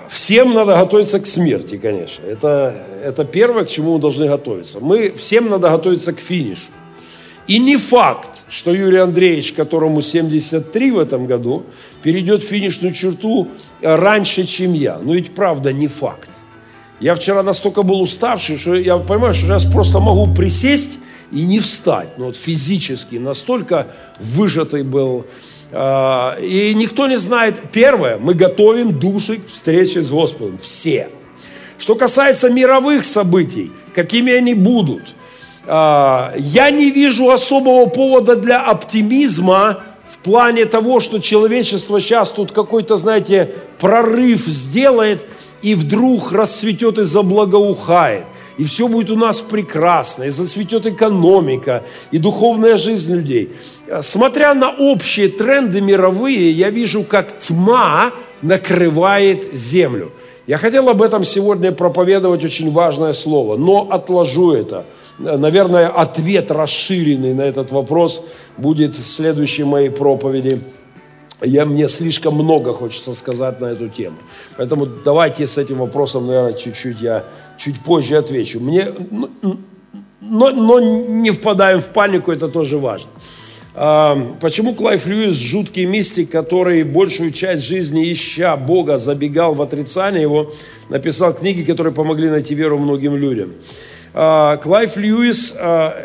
[0.09, 2.25] Всем надо готовиться к смерти, конечно.
[2.25, 4.79] Это, это первое, к чему мы должны готовиться.
[4.79, 6.71] Мы, всем надо готовиться к финишу.
[7.47, 11.63] И не факт, что Юрий Андреевич, которому 73 в этом году,
[12.03, 13.47] перейдет финишную черту
[13.81, 14.97] раньше, чем я.
[14.97, 16.29] Но ведь правда не факт.
[16.99, 20.97] Я вчера настолько был уставший, что я понимаю, что сейчас просто могу присесть
[21.31, 22.09] и не встать.
[22.17, 23.87] Ну, вот физически настолько
[24.19, 25.25] выжатый был
[25.71, 27.59] и никто не знает.
[27.71, 30.57] Первое, мы готовим души к встрече с Господом.
[30.57, 31.09] Все.
[31.77, 35.03] Что касается мировых событий, какими они будут,
[35.67, 42.53] а, я не вижу особого повода для оптимизма в плане того, что человечество сейчас тут
[42.53, 45.25] какой-то, знаете, прорыв сделает
[45.61, 48.23] и вдруг расцветет и заблагоухает.
[48.57, 53.51] И все будет у нас прекрасно, и зацветет экономика, и духовная жизнь людей.
[54.01, 60.11] Смотря на общие тренды мировые, я вижу, как тьма накрывает землю.
[60.47, 64.85] Я хотел об этом сегодня проповедовать очень важное слово, но отложу это.
[65.19, 68.23] Наверное, ответ расширенный на этот вопрос
[68.57, 70.61] будет в следующей моей проповеди–
[71.41, 74.17] я, мне слишком много хочется сказать на эту тему.
[74.57, 77.25] Поэтому давайте с этим вопросом, наверное, чуть-чуть я
[77.57, 78.59] чуть позже отвечу.
[78.59, 78.87] Мне,
[80.21, 83.09] но, но не впадаем в панику, это тоже важно.
[83.79, 90.23] А, почему Клайв Льюис, жуткий мистик, который большую часть жизни, ища Бога, забегал в отрицание
[90.23, 90.51] его,
[90.89, 93.53] написал книги, которые помогли найти веру многим людям.
[94.13, 95.95] А, Клайв Льюис а,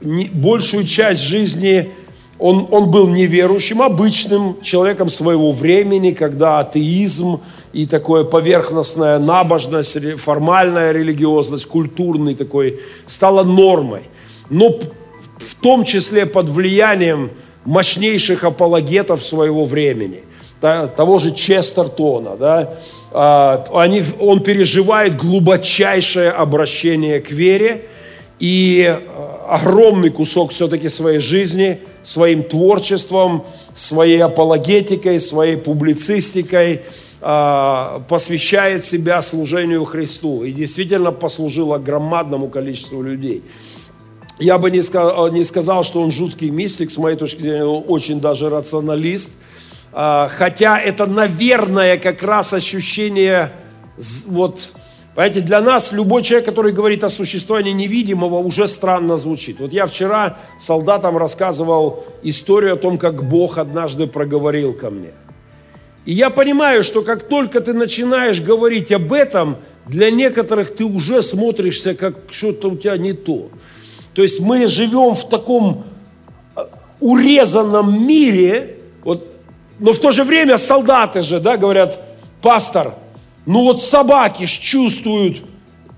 [0.00, 1.90] большую часть жизни
[2.38, 7.40] он, он был неверующим, обычным человеком своего времени, когда атеизм
[7.72, 14.02] и такое поверхностная набожность, формальная религиозность, культурный такой, стала нормой.
[14.50, 14.78] Но
[15.38, 17.30] в том числе под влиянием
[17.64, 20.22] мощнейших апологетов своего времени,
[20.60, 22.74] того же Честертона, да,
[23.10, 27.86] а, они, он переживает глубочайшее обращение к вере,
[28.38, 33.44] и а, огромный кусок все-таки своей жизни– своим творчеством,
[33.76, 36.82] своей апологетикой, своей публицистикой
[37.22, 43.44] посвящает себя служению Христу и действительно послужила громадному количеству людей.
[44.40, 47.84] Я бы не сказал, не сказал, что он жуткий мистик, с моей точки зрения, он
[47.86, 49.30] очень даже рационалист.
[49.92, 53.52] А, хотя это, наверное, как раз ощущение
[54.26, 54.72] вот,
[55.14, 59.60] Понимаете, для нас любой человек, который говорит о существовании невидимого, уже странно звучит.
[59.60, 65.10] Вот я вчера солдатам рассказывал историю о том, как Бог однажды проговорил ко мне.
[66.04, 71.22] И я понимаю, что как только ты начинаешь говорить об этом, для некоторых ты уже
[71.22, 73.50] смотришься, как что-то у тебя не то.
[74.14, 75.84] То есть мы живем в таком
[76.56, 76.64] э,
[77.00, 79.26] урезанном мире, вот,
[79.78, 82.00] но в то же время солдаты же, да, говорят,
[82.40, 82.94] пастор,
[83.46, 85.42] ну вот собаки ж чувствуют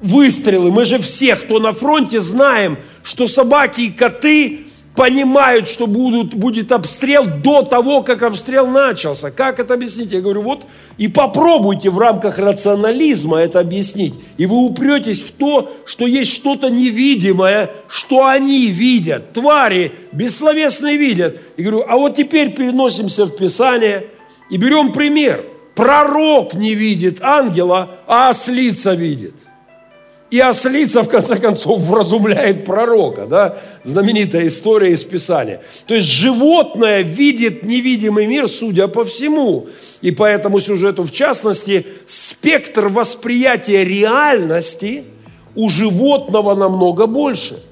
[0.00, 0.70] выстрелы.
[0.70, 4.63] Мы же все, кто на фронте, знаем, что собаки и коты
[4.94, 9.30] понимают, что будут, будет обстрел до того, как обстрел начался.
[9.30, 10.12] Как это объяснить?
[10.12, 10.66] Я говорю, вот
[10.98, 14.14] и попробуйте в рамках рационализма это объяснить.
[14.36, 19.32] И вы упретесь в то, что есть что-то невидимое, что они видят.
[19.32, 21.38] Твари бессловесные видят.
[21.56, 24.06] И говорю, а вот теперь переносимся в Писание
[24.50, 29.34] и берем пример– Пророк не видит ангела, а ослица видит.
[30.30, 33.26] И ослица, в конце концов, вразумляет пророка.
[33.26, 33.58] Да?
[33.84, 35.60] Знаменитая история из Писания.
[35.86, 39.68] То есть животное видит невидимый мир, судя по всему.
[40.00, 45.04] И по этому сюжету, в частности, спектр восприятия реальности
[45.54, 47.62] у животного намного больше.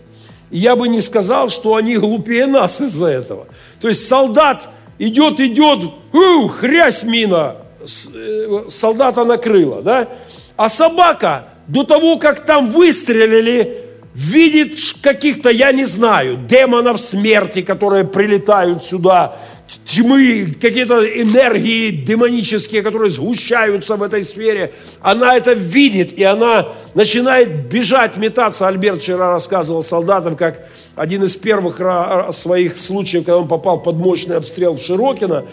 [0.50, 3.46] Я бы не сказал, что они глупее нас из-за этого.
[3.80, 5.80] То есть солдат идет, идет,
[6.60, 7.56] хрясь мина,
[8.14, 10.08] Э, солдата накрыло, да?
[10.56, 13.78] А собака до того, как там выстрелили,
[14.14, 19.36] видит каких-то, я не знаю, демонов смерти, которые прилетают сюда,
[19.86, 24.74] тьмы, какие-то энергии демонические, которые сгущаются в этой сфере.
[25.00, 28.68] Она это видит, и она начинает бежать, метаться.
[28.68, 31.80] Альберт вчера рассказывал солдатам, как один из первых
[32.34, 35.46] своих случаев, когда он попал под мощный обстрел в Широкино,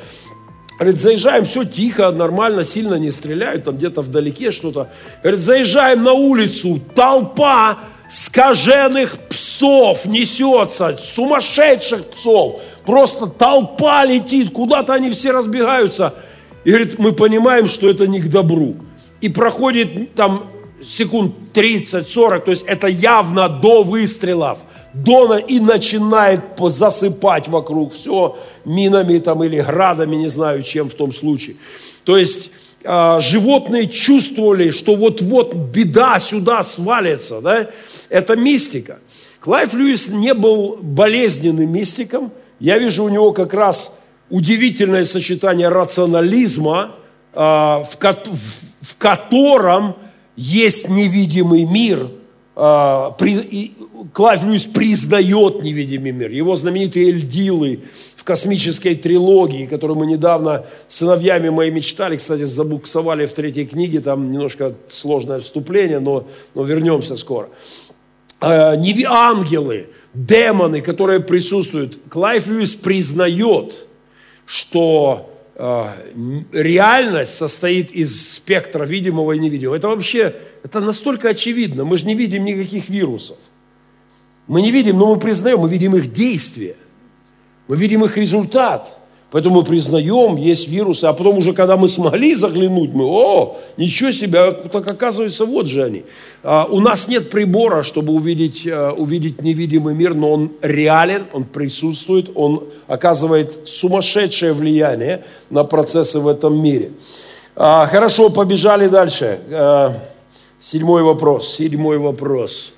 [0.79, 4.89] Говорит, заезжаем, все тихо, нормально, сильно не стреляют, там где-то вдалеке что-то.
[5.21, 12.61] Говорит, заезжаем на улицу, толпа скаженных псов несется, сумасшедших псов.
[12.85, 16.15] Просто толпа летит, куда-то они все разбегаются.
[16.63, 18.77] И говорит, мы понимаем, что это не к добру.
[19.19, 20.49] И проходит там
[20.87, 24.59] секунд 30-40, то есть это явно до выстрелов.
[24.93, 31.13] Дона и начинает засыпать вокруг все минами там, или градами, не знаю, чем в том
[31.13, 31.57] случае.
[32.03, 32.49] То есть
[32.83, 37.41] э, животные чувствовали, что вот-вот беда сюда свалится.
[37.41, 37.67] Да?
[38.09, 38.99] Это мистика.
[39.39, 42.31] Клайв Льюис не был болезненным мистиком.
[42.59, 43.91] Я вижу у него как раз
[44.29, 46.95] удивительное сочетание рационализма,
[47.33, 48.23] э, в, ко-
[48.81, 49.95] в котором
[50.35, 52.09] есть невидимый мир,
[52.55, 53.73] при,
[54.13, 56.31] Клайв Льюис признает невидимый мир.
[56.31, 57.81] Его знаменитые Эльдилы
[58.15, 64.31] в космической трилогии, которую мы недавно сыновьями моими читали, кстати, забуксовали в третьей книге, там
[64.31, 67.49] немножко сложное вступление, но, но вернемся скоро.
[68.41, 68.75] Э,
[69.07, 71.99] ангелы, демоны, которые присутствуют.
[72.09, 73.85] Клайв Льюис признает,
[74.45, 75.85] что э,
[76.53, 79.75] реальность состоит из спектра видимого и невидимого.
[79.75, 81.83] Это вообще, это настолько очевидно.
[81.83, 83.37] Мы же не видим никаких вирусов.
[84.49, 86.75] Мы не видим, но мы признаем, мы видим их действия.
[87.69, 88.93] Мы видим их результат–
[89.31, 94.11] Поэтому мы признаем, есть вирусы, а потом уже, когда мы смогли заглянуть, мы, о, ничего
[94.11, 96.03] себе, а так оказывается, вот же они.
[96.41, 101.43] А, у нас нет прибора, чтобы увидеть, а, увидеть невидимый мир, но он реален, он
[101.43, 106.93] присутствует, он оказывает сумасшедшее влияние на процессы в этом мире.
[107.55, 109.41] А, хорошо, побежали дальше.
[109.51, 109.93] А,
[110.59, 112.73] седьмой вопрос, седьмой вопрос.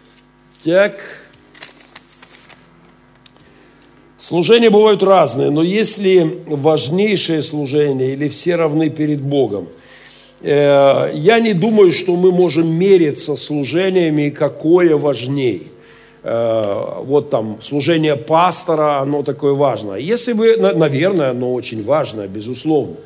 [0.66, 1.21] Так,
[4.22, 9.68] Служения бывают разные, но если важнейшее служение или все равны перед Богом,
[10.44, 15.70] э, я не думаю, что мы можем мериться служениями, какое важней.
[16.22, 19.98] Э, вот там служение пастора, оно такое важное.
[19.98, 22.98] Если бы, наверное, оно очень важное, безусловно.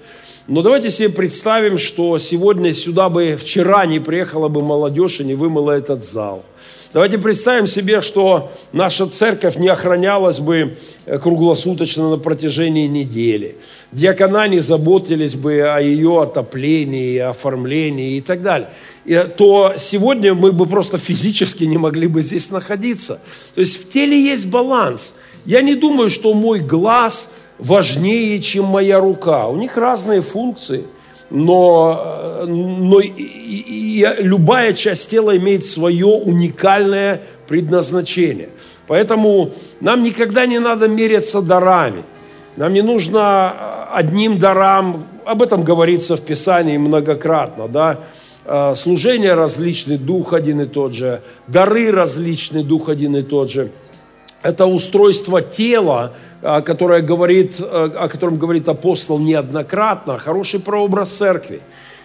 [0.47, 5.36] Но давайте себе представим, что сегодня сюда бы, вчера не приехала бы молодежь и не
[5.36, 6.43] вымыла этот зал–
[6.95, 13.58] Давайте представим себе, что наша церковь не охранялась бы э, круглосуточно на протяжении недели.
[13.91, 18.69] Диакона не заботились бы о ее отоплении, оформлении и так далее.
[19.03, 23.19] И, то сегодня мы бы просто физически не могли бы здесь находиться.
[23.55, 25.12] То есть в теле есть баланс.
[25.43, 27.27] Я не думаю, что мой глаз
[27.60, 29.47] важнее, чем моя рука.
[29.47, 30.86] У них разные функции–
[31.29, 38.49] но, но и, и, любая часть тела имеет свое уникальное предназначение.
[38.88, 42.03] Поэтому нам никогда не надо меряться дарами.
[42.55, 47.99] Нам не нужно одним дарам, об этом говорится в Писании многократно, да,
[48.45, 53.71] а, служение различный, дух один и тот же, дары различный, дух один и тот же.
[54.45, 61.62] Это устройство тела, которое говорит, о котором говорит апостол неоднократно, хороший прообраз церкви.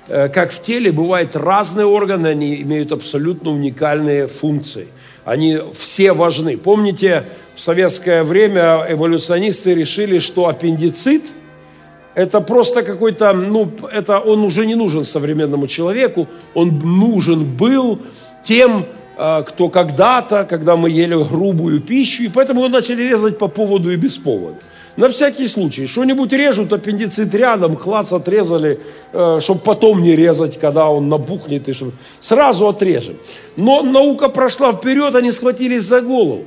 [0.09, 4.88] Э, как в теле бывают разные органы, они имеют абсолютно уникальные функции.
[5.26, 6.57] Они все важны.
[6.57, 7.24] Помните,
[7.55, 11.24] в советское время эволюционисты решили, что аппендицит–
[12.14, 18.00] это просто какой-то, ну, это он уже не нужен современному человеку, он нужен был
[18.42, 19.00] тем, а,
[19.46, 24.16] кто когда-то, когда мы ели грубую пищу, и поэтому начали резать по поводу и без
[24.16, 24.56] повода.
[24.96, 25.87] На всякий случай.
[25.87, 28.80] Что-нибудь режут, аппендицит рядом, хлац отрезали,
[29.12, 31.68] э, чтобы потом не резать, когда он набухнет.
[31.68, 31.92] И чтобы...
[32.20, 33.16] Сразу отрежем.
[33.56, 36.44] Но наука прошла вперед, они схватились за голову.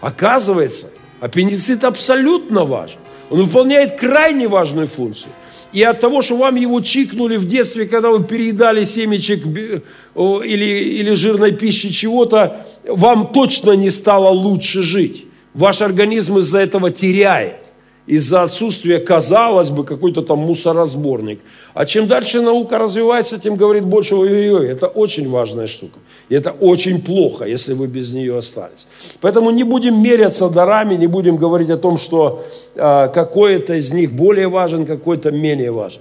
[0.00, 0.86] Оказывается,
[1.20, 2.98] аппендицит абсолютно важен.
[3.30, 5.32] Он выполняет крайне важную функцию–
[5.72, 11.10] и от того, что вам его чикнули в детстве, когда вы переедали семечек или, или
[11.12, 15.26] жирной пищи чего-то, вам точно не стало лучше жить.
[15.54, 17.65] Ваш организм из-за этого теряет
[18.06, 21.40] из-за отсутствия, казалось бы, какой-то там мусоросборник.
[21.74, 25.98] А чем дальше наука развивается, тем говорит больше, ой-ой-ой, это очень важная штука.
[26.28, 28.86] И это очень плохо, если вы без нее остались.
[29.20, 32.44] Поэтому не будем меряться дарами, не будем говорить о том, что
[32.76, 36.00] э, какой-то из них более важен, какой-то менее важен.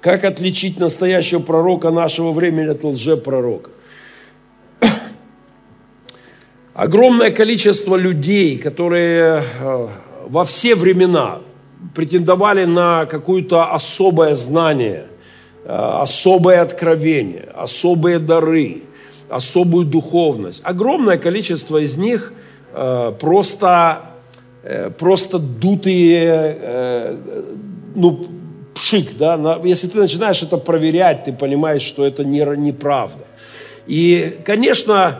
[0.00, 3.70] Как отличить настоящего пророка нашего времени от лжепророка?
[6.74, 9.88] Огромное количество людей, которые э,
[10.28, 11.38] во все времена
[11.94, 15.06] претендовали на какое-то особое знание,
[15.64, 18.82] э, особое откровение, особые дары,
[19.28, 20.60] особую духовность.
[20.64, 22.32] Огромное количество из них
[22.74, 24.02] э, просто,
[24.62, 27.18] э, просто дутые,
[27.94, 28.26] ну,
[28.74, 33.24] пшик, да, если ты начинаешь это проверять, ты понимаешь, что это не, неправда.
[33.86, 35.18] И, конечно,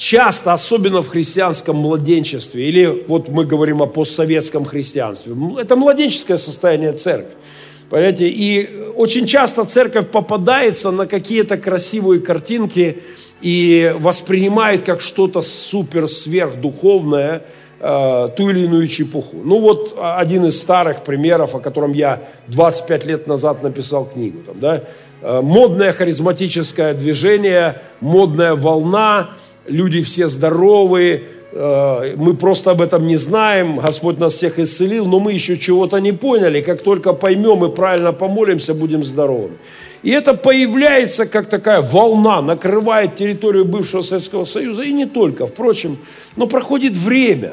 [0.00, 6.92] часто, особенно в христианском младенчестве, или вот мы говорим о постсоветском христианстве, это младенческое состояние
[6.92, 7.36] церкви.
[7.90, 8.28] Понимаете?
[8.28, 13.02] И очень часто церковь попадается на какие-то красивые картинки
[13.42, 17.42] и воспринимает как что-то супер сверхдуховное
[17.78, 19.36] э, ту или иную чепуху.
[19.44, 24.38] Ну вот один из старых примеров, о котором я 25 лет назад написал книгу.
[24.46, 24.84] Там, да?
[25.20, 29.30] Э, модное харизматическое движение, модная волна–
[29.66, 35.20] люди все здоровые, э, мы просто об этом не знаем, Господь нас всех исцелил, но
[35.20, 36.60] мы еще чего-то не поняли.
[36.60, 39.56] Как только поймем и правильно помолимся, будем здоровыми.
[40.02, 45.98] И это появляется как такая волна, накрывает территорию бывшего Советского Союза, и не только, впрочем,
[46.36, 47.52] но проходит время.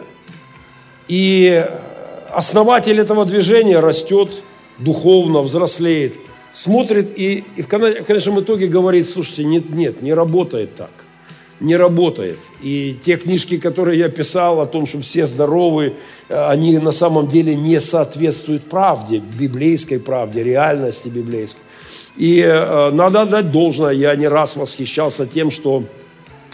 [1.10, 1.66] И
[2.34, 4.30] основатель этого движения растет
[4.80, 6.14] духовно, взрослеет,
[6.54, 10.92] смотрит и, и в конечном итоге говорит, слушайте, нет, нет, не работает так.
[11.60, 12.38] Не работает.
[12.62, 15.94] И те книжки, которые я писал о том, что все здоровы,
[16.30, 21.62] они на самом деле не соответствуют правде, библейской правде, реальности библейской.
[22.18, 25.84] И э, надо отдать должное, я не раз восхищался тем, что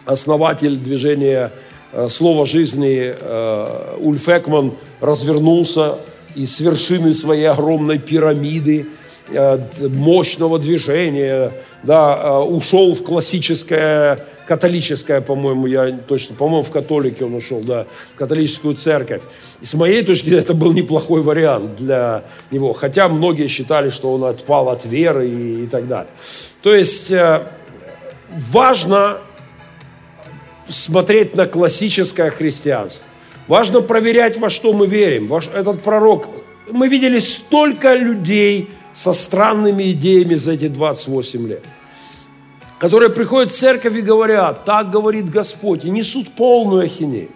[0.06, 1.54] основатель движения
[1.93, 5.95] э, «Слово жизни» э, Ульф Экман развернулся
[6.36, 8.88] и с вершины своей огромной пирамиды
[9.30, 11.54] э, мощного движения,
[11.84, 17.86] да, э, ушел в классическое католическая, по-моему, я точно, по-моему, в католике он ушел, да,
[18.14, 19.22] в католическую церковь.
[19.62, 24.14] И с моей точки зрения это был неплохой вариант для него, хотя многие считали, что
[24.14, 26.12] он отпал от веры и, и так далее.
[26.62, 27.48] То есть э,
[28.30, 29.20] важно
[30.68, 33.08] смотреть на классическое христианство.
[33.48, 35.34] Важно проверять, во что мы верим.
[35.34, 36.28] Этот пророк,
[36.72, 41.66] мы видели столько людей со странными идеями за эти 28 лет
[42.84, 47.30] которые приходят в церковь и говорят, так говорит Господь, и несут полную ахинею.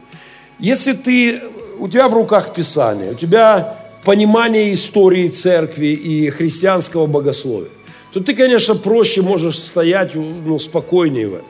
[0.59, 1.41] Если ты,
[1.79, 7.69] у тебя в руках Писание, у тебя понимание истории церкви и христианского богословия,
[8.11, 11.47] то ты, конечно, проще можешь стоять ну, спокойнее в этом.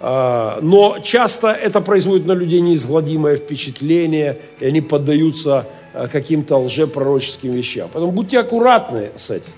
[0.00, 5.66] А, но часто это производит на людей неизгладимое впечатление, и они поддаются
[6.10, 7.88] каким-то лжепророческим вещам.
[7.92, 9.52] Поэтому будьте аккуратны с этим.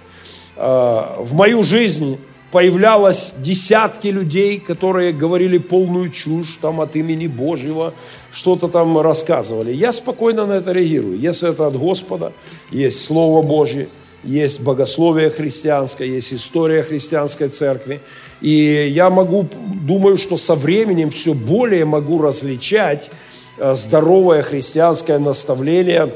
[0.57, 2.19] А, в мою жизнь
[2.51, 7.93] появлялось десятки людей, которые говорили полную чушь там от имени Божьего,
[8.33, 9.73] что-то там рассказывали.
[9.73, 11.19] Я спокойно на это реагирую.
[11.19, 12.33] Если это от Господа,
[12.71, 13.89] есть Слово Божье,
[14.25, 18.01] есть богословие христианское, есть история христианской церкви.
[18.41, 19.49] И я могу,
[19.83, 23.11] думаю, что со временем все более могу различать
[23.59, 26.11] э, здоровое христианское наставление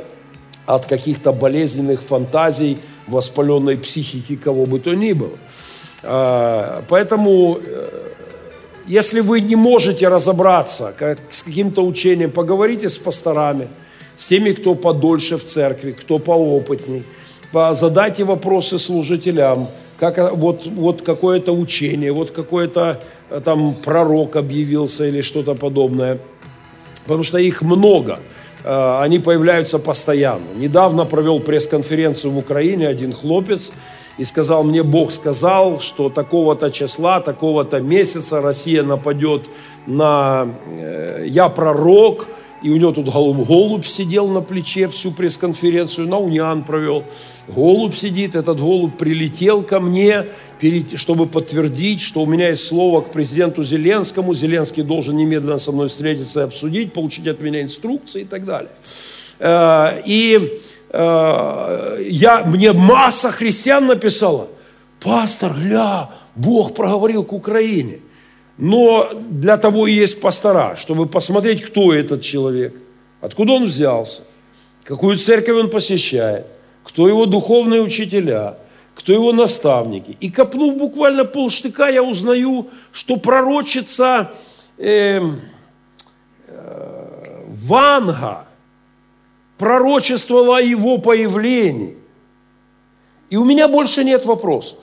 [0.75, 5.37] от каких-то болезненных фантазий, воспаленной психики кого бы то ни было.
[6.03, 7.89] А, поэтому, э,
[8.87, 13.69] если вы не можете разобраться как, с каким-то учением, поговорите с пасторами,
[14.17, 17.03] с теми, кто подольше в церкви, кто поопытней,
[17.73, 19.67] задайте вопросы служителям,
[19.99, 26.19] как вот, вот какое-то учение, вот какой-то э, там пророк объявился или что-то подобное.
[27.05, 30.47] Потому что их много, э, они появляются постоянно.
[30.57, 33.71] Недавно провел пресс-конференцию в Украине один хлопец,
[34.21, 39.47] и сказал, мне Бог сказал, что такого-то числа, такого-то месяца Россия нападет
[39.87, 40.49] на...
[40.79, 42.27] Э, я пророк,
[42.63, 47.05] и у него тут голубь, голубь сидел на плече всю пресс-конференцию, на униан провел.
[47.49, 50.27] Голубь сидит, этот голубь прилетел ко мне,
[50.97, 54.35] чтобы подтвердить, что у меня есть слово к президенту Зеленскому.
[54.35, 58.71] Зеленский должен немедленно со мной встретиться и обсудить, получить от меня инструкции и так далее.
[59.39, 60.61] Э, и
[60.93, 64.49] Э, я, мне масса христиан написала,
[65.01, 68.01] пастор, гля, Бог проговорил к Украине.
[68.61, 72.75] Но для того и есть пастора, чтобы посмотреть, кто этот человек,
[73.21, 74.23] откуда он взялся,
[74.85, 76.47] какую церковь он посещает,
[76.85, 78.59] кто его духовные учителя,
[78.95, 80.17] кто его наставники.
[80.21, 84.31] И копнув буквально полштыка, я узнаю, что пророчица
[84.79, 85.21] э,
[86.47, 88.47] э, Ванга–
[89.61, 91.99] пророчествовала о его появлении.
[93.29, 94.79] И у меня больше нет вопросов.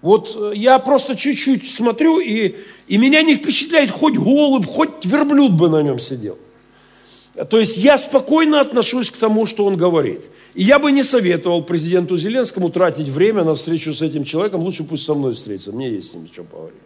[0.00, 5.52] Вот э, я просто чуть-чуть смотрю, и, и меня не впечатляет хоть голубь, хоть верблюд
[5.52, 6.38] бы на нем сидел.
[7.50, 10.22] То есть я спокойно отношусь к тому, что он говорит.
[10.54, 14.62] И я бы не советовал президенту Зеленскому тратить время на встречу с этим человеком.
[14.62, 16.78] Лучше пусть со мной встретится, мне есть с ним что поговорить.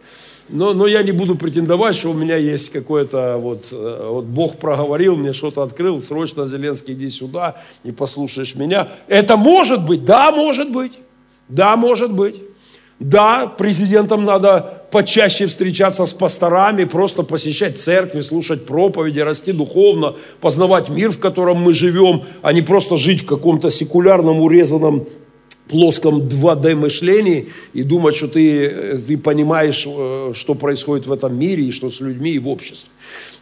[0.49, 4.57] Но, но я не буду претендовать, что у меня есть какое-то, вот, э, вот Бог
[4.57, 8.89] проговорил, мне что-то открыл, срочно, Зеленский, иди сюда, не послушаешь меня.
[9.07, 10.91] Это может быть, да, может быть,
[11.47, 12.35] да, может быть.
[13.03, 20.87] Да, президентам надо почаще встречаться с пасторами, просто посещать церкви, слушать проповеди, расти духовно, познавать
[20.87, 25.05] мир, в котором мы живем, а не просто жить в каком-то секулярном, урезанном
[25.67, 31.65] плоском 2D мышлении и думать, что ты, ты понимаешь, э, что происходит в этом мире
[31.65, 32.89] и что с людьми и в обществе.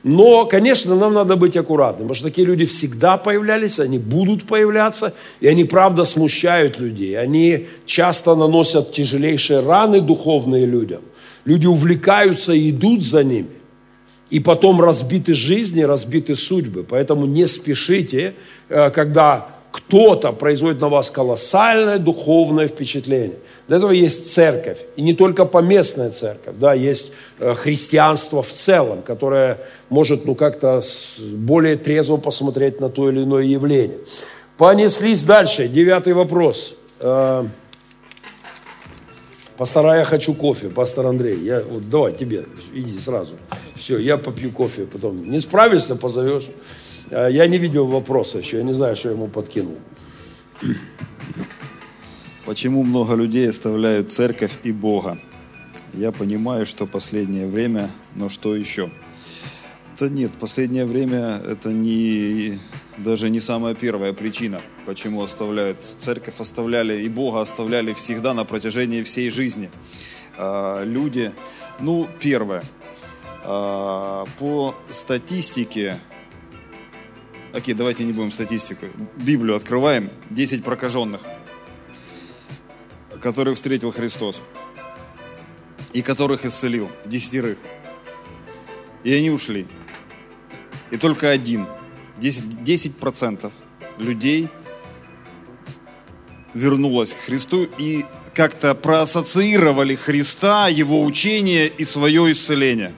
[0.03, 5.13] Но, конечно, нам надо быть аккуратным, потому что такие люди всегда появлялись, они будут появляться,
[5.39, 7.19] и они, правда, смущают людей.
[7.19, 11.01] Они часто наносят тяжелейшие раны духовные людям.
[11.45, 13.61] Люди увлекаются и идут за ними.
[14.31, 16.83] И потом разбиты жизни, разбиты судьбы.
[16.83, 18.33] Поэтому не спешите,
[18.69, 23.37] э, когда кто-то производит на вас колоссальное духовное впечатление.
[23.67, 24.79] Для этого есть церковь.
[24.97, 29.59] И не только поместная церковь, да, есть э, христианство в целом, которое
[29.89, 30.81] может ну, как-то
[31.19, 33.99] более трезво посмотреть на то или иное явление.
[34.57, 35.67] Понеслись дальше.
[35.67, 36.75] Девятый вопрос.
[36.99, 37.45] Э,
[39.61, 41.37] Пастора, я хочу кофе, пастор Андрей.
[41.37, 43.35] Я, вот давай тебе, иди сразу.
[43.75, 45.29] Все, я попью кофе потом.
[45.29, 46.47] Не справишься, позовешь.
[47.11, 49.77] А, Я не видел вопроса еще, я не знаю, что ему подкинул.
[52.45, 55.17] Почему много людей оставляют церковь и Бога?
[55.93, 58.89] Я понимаю, что последнее время, но что еще?
[59.99, 62.57] Да нет, последнее время это не,
[62.97, 65.79] даже не самая первая причина, почему оставляют.
[65.79, 69.69] Церковь оставляли и Бога оставляли всегда на протяжении всей жизни.
[70.37, 71.31] А, Люди,
[71.79, 72.63] ну, первое,
[73.43, 75.97] а, по статистике,
[77.53, 78.85] окей, давайте не будем статистику,
[79.17, 81.21] Библию открываем, 10 прокаженных,
[83.21, 84.41] которых встретил Христос
[85.93, 87.57] и которых исцелил, десятерых.
[89.03, 89.67] И они ушли.
[90.91, 91.65] И только один,
[92.19, 93.51] 10%, 10%
[93.97, 94.47] людей
[96.53, 102.93] вернулось к Христу и как-то проассоциировали Христа, Его учение и свое исцеление.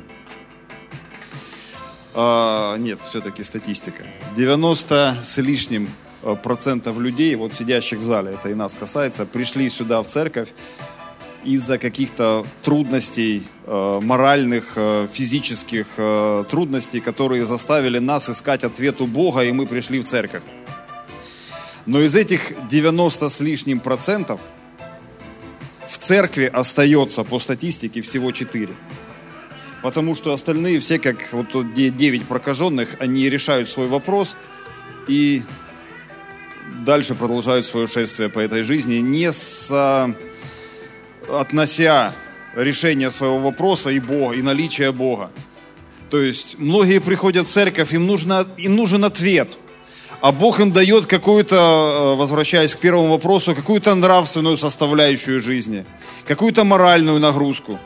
[2.13, 4.03] А, нет, все-таки статистика.
[4.35, 5.89] 90 с лишним
[6.21, 10.49] э, процентов людей, вот сидящих в зале, это и нас касается, пришли сюда в церковь
[11.43, 19.07] из-за каких-то трудностей, э, моральных, э, физических э, трудностей, которые заставили нас искать ответ у
[19.07, 20.43] Бога, и мы пришли в церковь.
[21.85, 24.39] Но из этих 90 с лишним процентов
[25.87, 28.69] в церкви остается по статистике всего 4.
[29.83, 34.37] Потому что остальные все, как вот тут где 9 прокаженных, они решают свой вопрос
[35.09, 35.43] и
[36.85, 39.69] дальше продолжают свое шествие по этой жизни, не с
[41.29, 42.13] относя
[42.55, 45.31] решение своего вопроса и Бога, и наличие Бога.
[46.09, 49.57] То есть многие приходят в церковь, им, нужно, им нужен ответ.
[50.21, 55.85] А Бог им дает какую-то, э, возвращаясь к первому вопросу, какую-то нравственную составляющую жизни,
[56.25, 57.77] какую-то моральную нагрузку.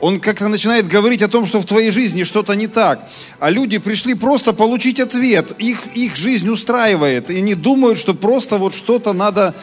[0.00, 3.00] Он как-то начинает говорить о том, что в твоей жизни что-то не так.
[3.38, 5.52] А люди пришли просто получить ответ.
[5.58, 7.30] Их, их жизнь устраивает.
[7.30, 9.54] И они думают, что просто вот что-то надо,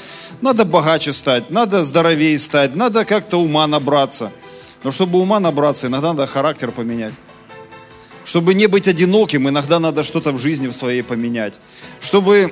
[0.41, 4.31] надо богаче стать, надо здоровее стать, надо как-то ума набраться.
[4.84, 7.13] Но чтобы ума набраться, иногда надо характер поменять.
[8.25, 11.59] Чтобы не быть одиноким, иногда надо что-то в жизни в своей поменять.
[11.99, 12.51] Чтобы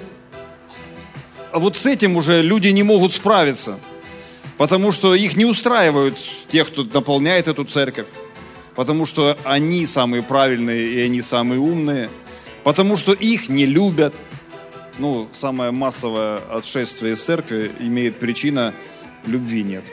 [1.51, 3.79] вот с этим уже люди не могут справиться.
[4.61, 8.05] Потому что их не устраивают тех, кто наполняет эту церковь.
[8.75, 12.11] Потому что они самые правильные и они самые умные.
[12.63, 14.21] Потому что их не любят.
[14.99, 18.75] Ну, самое массовое отшествие из церкви имеет причина
[19.25, 19.85] любви нет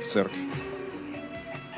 [0.00, 0.40] в церкви.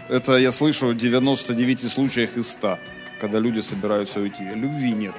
[0.09, 2.79] Это я слышу в 99 случаях из 100,
[3.21, 4.45] когда люди собираются уйти.
[4.55, 5.17] Любви нет.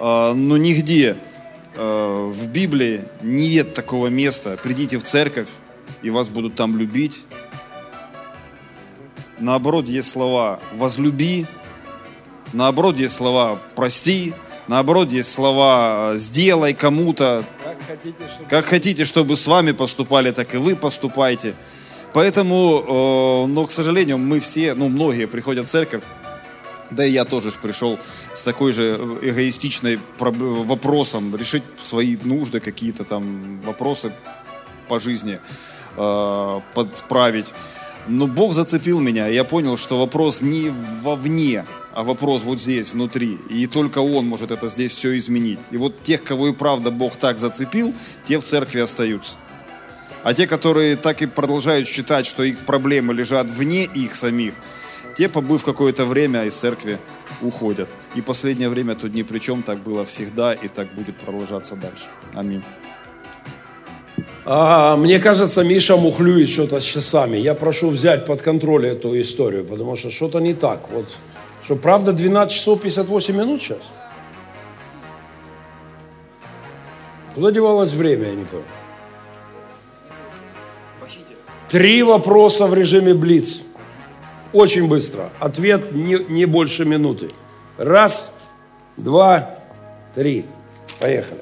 [0.00, 1.14] А, Но нигде
[1.76, 4.58] а, в Библии нет такого места.
[4.60, 5.46] Придите в церковь,
[6.02, 7.26] и вас будут там любить.
[9.38, 11.46] Наоборот, есть слова «возлюби»,
[12.52, 14.32] наоборот, есть слова «прости»,
[14.68, 18.48] наоборот, есть слова «сделай кому-то», Как хотите, чтобы...
[18.48, 21.54] как хотите, чтобы с вами поступали, так и вы поступайте.
[22.12, 26.04] Поэтому, э, но, к сожалению, мы все, ну, многие приходят в церковь,
[26.90, 27.98] да и я тоже пришел
[28.34, 34.12] с такой же эгоистичной проб- вопросом, решить свои нужды, какие-то там вопросы
[34.88, 35.40] по жизни
[35.96, 37.52] э, подправить.
[38.08, 40.72] Но Бог зацепил меня, и я понял, что вопрос не
[41.02, 43.38] вовне, а вопрос вот здесь, внутри.
[43.48, 45.60] И только Он может это здесь все изменить.
[45.70, 49.34] И вот тех, кого и правда Бог так зацепил, те в церкви остаются.
[50.24, 54.54] А те, которые так и продолжают считать, что их проблемы лежат вне их самих,
[55.16, 56.98] те, побыв какое-то время из церкви,
[57.40, 57.88] уходят.
[58.14, 62.06] И последнее время тут ни при чем, так было всегда и так будет продолжаться дальше.
[62.34, 62.62] Аминь.
[64.44, 67.36] А, мне кажется, Миша мухлюет что-то с часами.
[67.36, 70.90] Я прошу взять под контроль эту историю, потому что что-то не так.
[70.90, 71.06] Вот,
[71.64, 73.78] что правда 12 часов 58 минут сейчас?
[77.34, 78.64] Куда девалось время, я не понял.
[81.68, 83.60] Три вопроса в режиме Блиц.
[84.52, 85.30] Очень быстро.
[85.38, 87.30] Ответ не, не больше минуты.
[87.78, 88.30] Раз,
[88.98, 89.54] два,
[90.14, 90.44] три.
[91.00, 91.40] Поехали.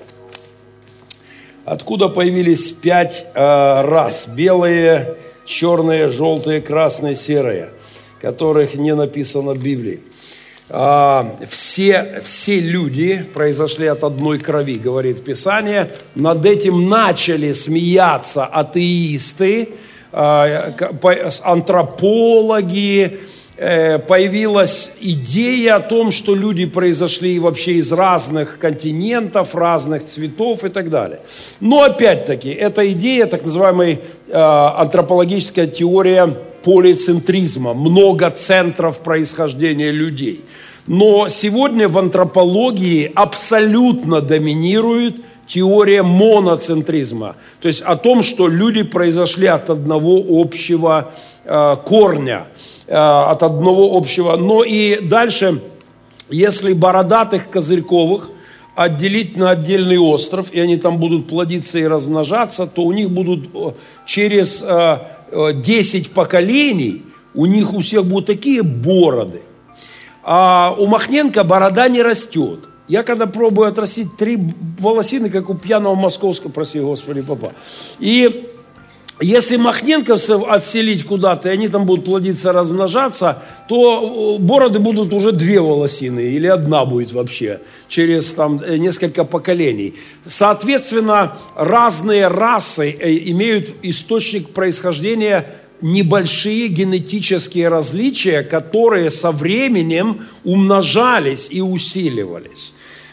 [1.64, 3.40] Откуда появились пять э,
[3.82, 4.26] рас?
[4.28, 7.70] Белые, черные, желтые, красные, серые,
[8.20, 10.00] которых не написано в Библии.
[10.72, 15.90] А, все, все люди произошли от одной крови, говорит Писание.
[16.14, 19.70] Над этим начали смеяться атеисты,
[20.12, 23.18] по- антропологи, э,
[23.60, 30.88] появилась идея о том, что люди произошли вообще из разных континентов, разных цветов и так
[30.88, 31.20] далее.
[31.60, 36.26] Но опять-таки, эта идея, так называемая э, антропологическая теория
[36.62, 40.42] полицентризма, много центров происхождения людей.
[40.86, 49.48] Но сегодня в антропологии абсолютно доминирует теория моноцентризма, то есть о том, что люди произошли
[49.48, 51.12] от одного общего
[51.44, 54.36] э, корня, э, от одного общего.
[54.36, 55.60] Но и дальше,
[56.28, 58.30] если бородатых козырьковых
[58.74, 63.50] отделить на отдельный остров, и они там будут плодиться и размножаться, то у них будут
[63.54, 63.72] э,
[64.06, 64.98] через э,
[65.32, 67.02] э, 10 поколений,
[67.34, 69.42] у них у всех будут такие бороды.
[70.22, 72.60] А у Махненко борода не растет.
[72.88, 74.38] Я когда пробую отрастить три
[74.78, 77.52] волосины, как у пьяного московского, прости господи, папа.
[77.98, 78.46] И
[79.20, 85.32] если махненковцев отселить куда-то, и они там будут плодиться, размножаться, то э, бороды будут уже
[85.32, 89.94] две волосины, или одна будет вообще, через там э, несколько поколений.
[90.26, 95.46] Соответственно, разные расы э, имеют источник происхождения
[95.82, 102.72] небольшие генетические различия, которые со временем умножались и усиливались.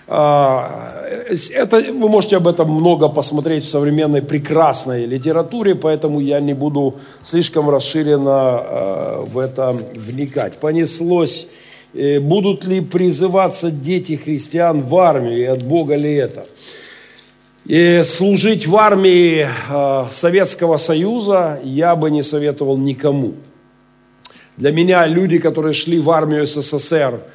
[0.10, 1.04] А,
[1.52, 6.96] это, вы можете об этом много посмотреть в современной прекрасной литературе, поэтому я не буду
[7.24, 10.60] слишком расширенно а, в это вникать.
[10.60, 11.48] Понеслось,
[11.94, 16.46] э, будут ли призываться дети христиан в армию, и от Бога ли это?
[17.66, 23.34] И служить в армии а, Советского Союза я бы не советовал никому.
[24.56, 27.24] Для меня люди, которые шли в армию СССР–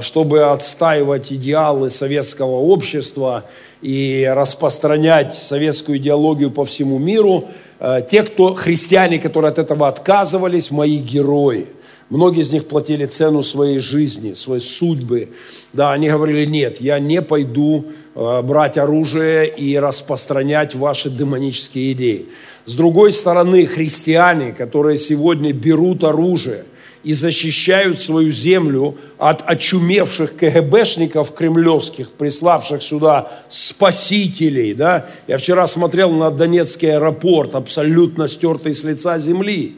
[0.00, 3.44] чтобы отстаивать идеалы советского общества
[3.80, 7.44] и распространять советскую идеологию по всему миру.
[7.78, 11.66] Э, те, кто христиане, которые от этого отказывались, мои герои.
[12.10, 15.28] Многие из них платили цену своей жизни, своей судьбы.
[15.72, 22.26] Да, они говорили, нет, я не пойду э, брать оружие и распространять ваши демонические идеи.
[22.64, 26.64] С другой стороны, христиане, которые сегодня берут оружие–
[27.08, 34.74] и защищают свою землю от очумевших КГБшников кремлевских, приславших сюда спасителей.
[34.74, 35.06] Да?
[35.26, 39.76] Я вчера смотрел на Донецкий аэропорт, абсолютно стертый с лица земли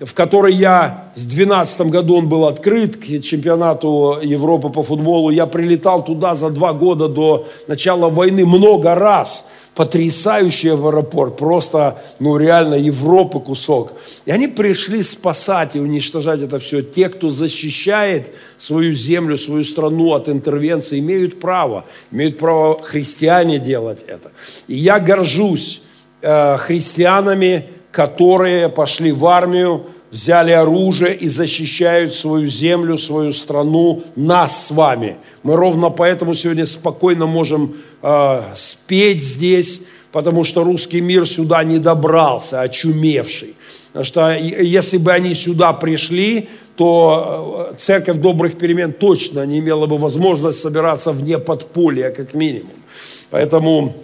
[0.00, 5.30] в который я с 12 году он был открыт к чемпионату Европы по футболу.
[5.30, 9.44] Я прилетал туда за два года до начала войны много раз–
[9.78, 13.92] потрясающий аэропорт, просто, ну, реально Европы кусок.
[14.26, 16.82] И они пришли спасать и уничтожать это все.
[16.82, 21.84] Те, кто защищает свою землю, свою страну от интервенции, имеют право.
[22.10, 24.32] Имеют право христиане делать это.
[24.66, 25.80] И я горжусь
[26.22, 34.66] э, христианами, которые пошли в армию, взяли оружие и защищают свою землю, свою страну, нас
[34.66, 35.16] с вами.
[35.42, 39.80] Мы ровно поэтому сегодня спокойно можем э, спеть здесь,
[40.12, 43.54] потому что русский мир сюда не добрался, очумевший.
[43.88, 49.86] Потому что если бы они сюда пришли, то э, церковь добрых перемен точно не имела
[49.86, 52.72] бы возможность собираться вне подполья, как минимум.
[53.30, 53.94] Поэтому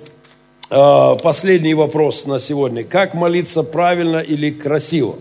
[0.70, 2.84] э, последний вопрос на сегодня.
[2.84, 5.16] Как молиться правильно или красиво?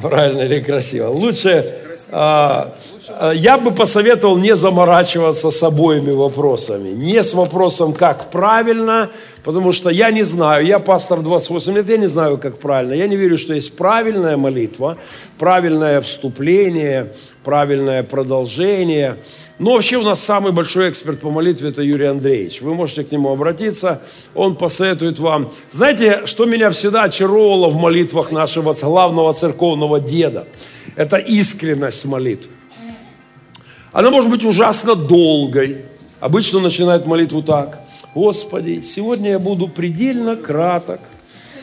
[0.00, 1.08] Правильно или красиво?
[1.08, 1.74] Лучше,
[2.10, 3.03] а, а,
[3.34, 6.90] я бы посоветовал не заморачиваться с обоими вопросами.
[6.90, 9.10] Не с вопросом, как правильно,
[9.42, 12.94] потому что я не знаю, я пастор 28 лет, я не знаю, как правильно.
[12.94, 14.96] Я не верю, что есть правильная молитва,
[15.38, 19.16] правильное вступление, правильное продолжение–
[19.58, 22.60] но вообще у нас самый большой эксперт по молитве– это Юрий Андреевич.
[22.60, 24.02] Вы можете к нему обратиться,
[24.34, 25.52] он посоветует вам.
[25.70, 30.48] Знаете, что меня всегда очаровывало в молитвах нашего главного церковного деда?
[30.96, 32.50] Это искренность молитвы.
[33.94, 35.84] Она может быть ужасно долгой.
[36.20, 37.80] Обычно начинает молитву так.
[38.14, 41.00] «Господи, сегодня я буду предельно краток,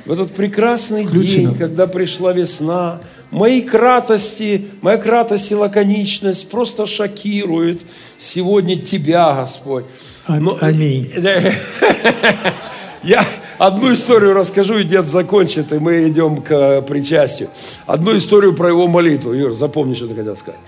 [0.05, 1.49] в этот прекрасный Включено.
[1.49, 7.81] день, когда пришла весна, мои кратости, моя кратость и лаконичность просто шокируют
[8.17, 9.85] сегодня Тебя, Господь.
[10.27, 11.11] Но, Аминь.
[13.03, 13.25] Я
[13.57, 17.49] одну историю расскажу, и дед закончит, и мы идем к причастию.
[17.85, 19.33] Одну историю про его молитву.
[19.33, 20.59] Юр, запомни, что ты хотел сказать.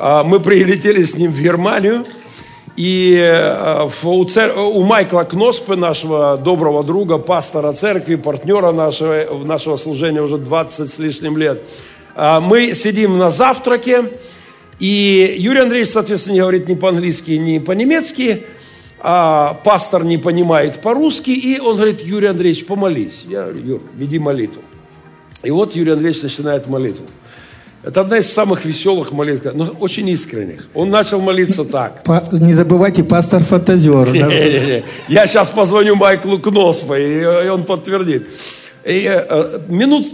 [0.00, 2.06] А, мы прилетели с ним в Германию,
[2.76, 4.56] и э, у, цер...
[4.56, 11.00] у Майкла Кноспы, нашего доброго друга, пастора церкви, партнера нашего, нашего служения уже 20 с
[11.00, 11.60] лишним лет,
[12.14, 14.04] э, мы сидим на завтраке,
[14.78, 18.46] и Юрий Андреевич, соответственно, не говорит ни по-английски, ни по-немецки,
[19.00, 23.24] а пастор не понимает по-русски, и он говорит, Юрий Андреевич, помолись.
[23.28, 24.62] Я говорю, Юр, веди молитву.
[25.42, 27.06] И вот Юрий Андреевич начинает молитву.
[27.84, 30.68] Это одна из самых веселых молитв, но очень искренних.
[30.74, 32.02] Он начал молиться так.
[32.32, 34.12] Не забывайте, пастор фантазер.
[35.08, 38.26] Я сейчас позвоню Майклу Кноспа, и он подтвердит.
[38.84, 40.06] И, э, минут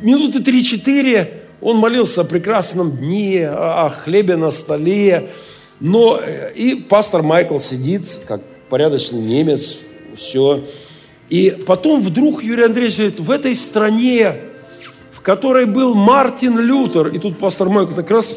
[0.00, 1.28] минуты 3-4
[1.60, 5.30] он молился о прекрасном дне, о хлебе на столе.
[5.80, 9.76] Но э, и пастор Майкл сидит, как порядочный немец,
[10.16, 10.62] все.
[11.28, 14.36] И потом вдруг Юрий Андреевич говорит, в этой стране,
[15.26, 18.30] которой был Мартин Лютер, и тут пастор Майкл как раз,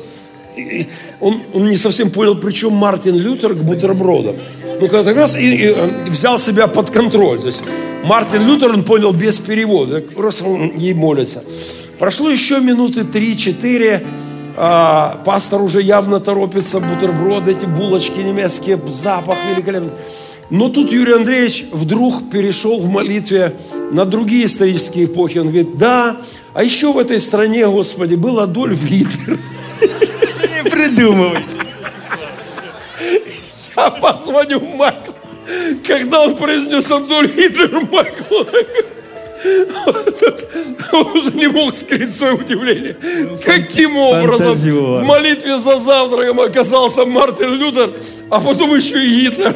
[1.20, 4.36] он, он не совсем понял, при чем Мартин Лютер к бутербродам.
[4.82, 7.42] Ну, как раз и, и, э, взял себя под контроль.
[7.42, 7.62] То есть
[8.04, 11.44] Мартин Лютер, он понял без перевода, просто он ей молится.
[12.00, 14.04] Прошло еще минуты три-четыре,
[14.58, 19.92] а, пастор уже явно торопится, бутерброды, эти булочки немецкие, запах великолепный.
[20.50, 23.56] Но тут Юрий Андреевич вдруг перешел в молитве
[23.92, 25.38] на другие исторические эпохи.
[25.38, 26.18] Он говорит, да,
[26.54, 29.38] а еще в этой стране, Господи, был Адольф Гитлер.
[29.80, 31.40] Не придумывай.
[33.78, 35.14] Я позвоню Майклу.
[35.88, 38.44] Когда он произнес Адольф Гитлер, Майкл,
[40.92, 42.98] он уже не мог скрыть свое удивление.
[43.46, 47.92] Каким образом в молитве за завтраком оказался Мартин Лютер,
[48.30, 49.56] а потом еще и Гитлер.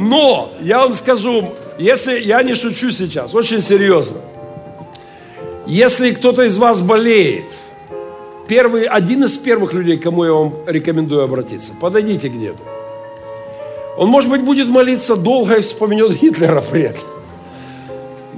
[0.00, 4.16] Но я вам скажу, если я не шучу сейчас, очень серьезно.
[5.66, 7.44] Если кто-то из вас болеет,
[8.48, 12.58] первый, один из первых людей, к кому я вам рекомендую обратиться, подойдите где-то.
[13.98, 17.04] Он, может быть, будет молиться долго и вспомнет Гитлера этом.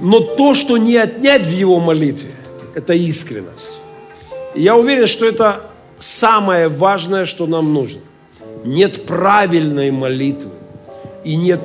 [0.01, 2.31] Но то, что не отнять в его молитве,
[2.75, 3.79] это искренность.
[4.53, 5.61] И я уверен, что это
[5.97, 8.01] самое важное, что нам нужно.
[8.65, 10.51] Нет правильной молитвы
[11.23, 11.61] и нет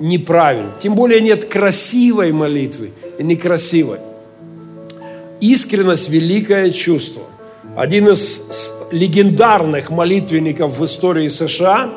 [0.00, 0.72] неправильной.
[0.82, 3.98] Тем более нет красивой молитвы и некрасивой.
[5.40, 7.22] Искренность– великое чувство.
[7.76, 8.40] Один из
[8.90, 11.90] легендарных молитвенников в истории США,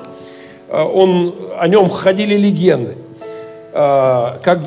[0.70, 2.96] э, он, о нем ходили легенды.
[3.74, 4.60] Э, как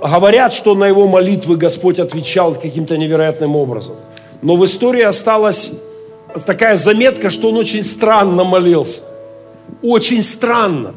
[0.00, 3.96] Говорят, что на его молитвы Господь отвечал каким-то невероятным образом.
[4.42, 5.72] Но в истории осталась
[6.46, 9.00] такая заметка, что он очень странно молился.
[9.82, 10.94] Очень странно.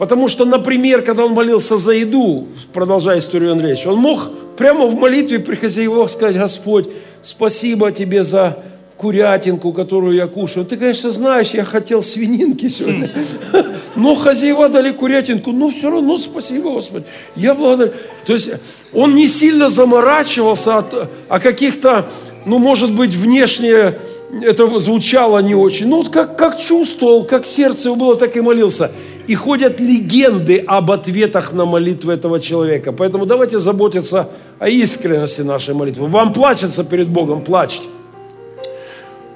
[0.00, 4.94] Потому что, например, когда он молился за еду, продолжая историю Андреевича, он мог прямо в
[4.94, 6.88] молитве при хозяевах сказать, Господь,
[7.22, 8.56] спасибо тебе за
[8.96, 10.64] курятинку, которую я кушаю.
[10.64, 13.10] Ты, конечно, знаешь, я хотел свининки сегодня.
[13.94, 15.52] Но хозяева дали курятинку.
[15.52, 17.04] Ну, все равно спасибо, Господи.
[17.36, 17.92] Я благодарю.
[18.24, 18.48] То есть
[18.94, 22.06] он не сильно заморачивался от, о каких-то,
[22.46, 23.96] ну, может быть, внешне
[24.42, 25.88] это звучало не очень.
[25.88, 28.90] Ну, вот как, как чувствовал, как сердце его было, так и молился.
[29.30, 32.90] И ходят легенды об ответах на молитвы этого человека.
[32.90, 34.28] Поэтому давайте заботиться
[34.58, 36.08] о искренности нашей молитвы.
[36.08, 37.86] Вам плачется перед Богом, плачьте.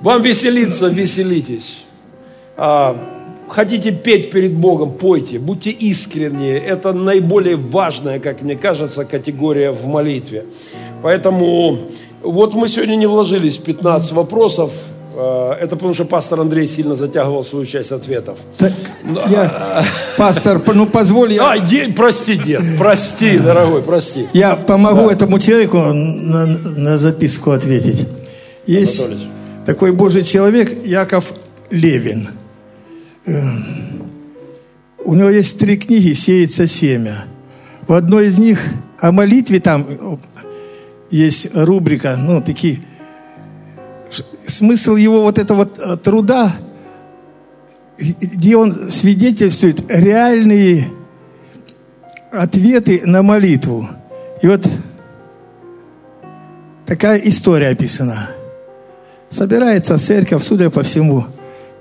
[0.01, 1.84] Вам веселиться, веселитесь.
[2.57, 2.97] А,
[3.47, 6.59] хотите петь перед Богом, пойте, будьте искренние.
[6.59, 10.45] Это наиболее важная, как мне кажется, категория в молитве.
[11.05, 11.78] Поэтому
[12.20, 14.72] вот мы сегодня не вложились в 15 вопросов.
[15.16, 18.38] А, это потому что пастор Андрей сильно затягивал свою часть ответов.
[18.58, 18.72] Так,
[19.28, 19.84] я,
[20.16, 21.52] пастор, ну позволь я...
[21.52, 24.26] А, е, прости, дед, прости, дорогой, прости.
[24.32, 25.12] Я помогу да.
[25.12, 28.06] этому человеку на, на записку ответить.
[28.66, 29.00] Есть...
[29.00, 29.34] Анатолий
[29.64, 31.32] такой Божий человек Яков
[31.70, 32.28] Левин.
[33.26, 33.42] Э,
[35.04, 37.24] у него есть три книги «Сеется семя».
[37.86, 38.60] В одной из них
[38.98, 39.86] о молитве там
[41.10, 42.80] есть рубрика, ну, такие...
[44.46, 46.52] Смысл его вот этого э, труда,
[47.98, 50.90] где он свидетельствует реальные
[52.32, 53.88] ответы на молитву.
[54.42, 54.68] И вот
[56.86, 58.30] такая история описана–
[59.34, 61.24] Собирается церковь, судя по всему,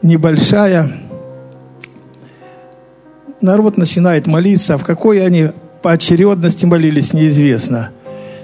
[0.02, 0.92] небольшая.
[3.42, 4.76] Народ начинает молиться.
[4.80, 5.50] В какой они
[5.84, 7.92] по очередности молились, неизвестно.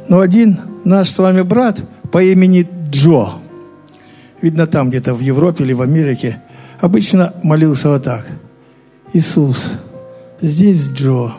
[0.10, 1.82] Но один наш с вами брат
[2.12, 3.30] по имени Джо,
[4.42, 6.42] видно там где-то в Европе или в Америке,
[6.80, 8.26] обычно молился вот так.
[9.14, 9.74] Иисус,
[10.42, 11.32] здесь Джо.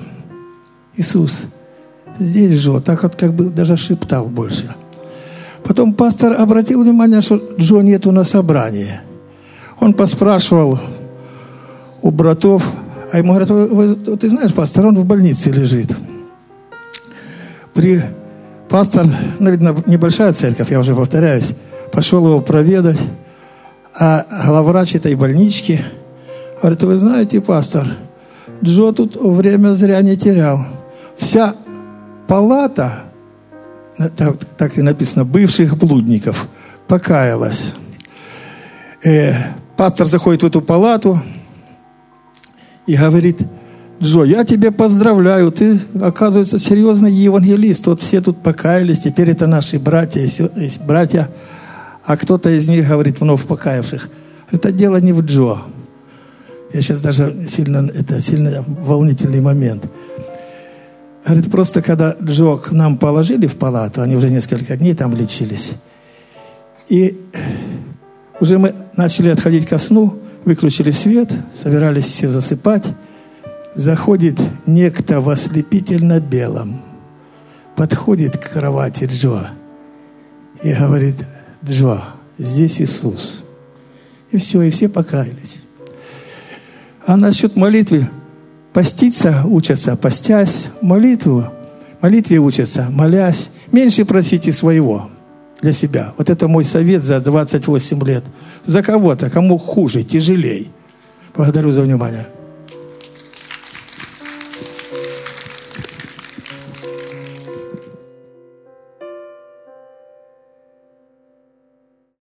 [0.97, 1.45] Иисус,
[2.19, 2.81] здесь Джо.
[2.81, 4.75] Так вот как бы даже шептал больше.
[5.65, 9.01] Потом пастор обратил внимание, что Джо нету на собрании.
[9.79, 10.79] Он поспрашивал
[12.03, 12.71] у братов,
[13.13, 15.97] а ему говорят, ты знаешь, пастор, он в больнице лежит.
[17.75, 18.03] При...
[18.69, 19.07] Пастор,
[19.41, 21.55] ну, видно, небольшая церковь, я уже повторяюсь,
[21.93, 23.01] пошел его проведать,
[23.99, 25.81] а главврач этой больнички
[26.61, 27.87] говорит, вы знаете, пастор,
[28.63, 30.59] Джо тут время зря не терял.
[31.17, 31.55] Вся
[32.29, 33.05] палата
[34.17, 36.49] так, так и написано, бывших блудников,
[36.87, 37.75] покаялась.
[39.05, 39.35] Э,
[39.77, 41.21] пастор заходит в эту палату
[42.87, 43.43] и говорит,
[44.03, 47.87] Джо, я тебя поздравляю, ты, оказывается, серьезный евангелист.
[47.87, 50.27] Вот все тут покаялись, теперь это наши братья,
[50.87, 51.29] братья.
[52.05, 54.09] А кто-то из них говорит, вновь покаявших,
[54.51, 55.59] это дело не в Джо.
[56.73, 59.89] Я сейчас даже сильно, это сильно волнительный момент.
[61.25, 65.75] Говорит, просто когда Джо к нам положили в палату, они уже несколько дней там лечились,
[66.89, 67.21] и
[68.41, 72.85] уже мы начали отходить ко сну, выключили свет, собирались все засыпать,
[73.75, 76.81] заходит некто в ослепительно белом,
[77.77, 79.51] подходит к кровати Джо
[80.63, 81.17] и говорит,
[81.65, 82.03] Джо,
[82.39, 83.45] здесь Иисус.
[84.31, 85.63] И все, и все покаялись.
[87.07, 88.09] А насчет молитвы,
[88.73, 91.51] поститься учатся, постясь, молитву,
[92.01, 95.11] молитве учатся, молясь, меньше просите своего
[95.61, 96.15] для себя.
[96.17, 98.25] Вот это мой совет за 28 лет.
[98.65, 100.71] За кого-то, кому хуже, тяжелей.
[101.35, 102.29] Благодарю за внимание.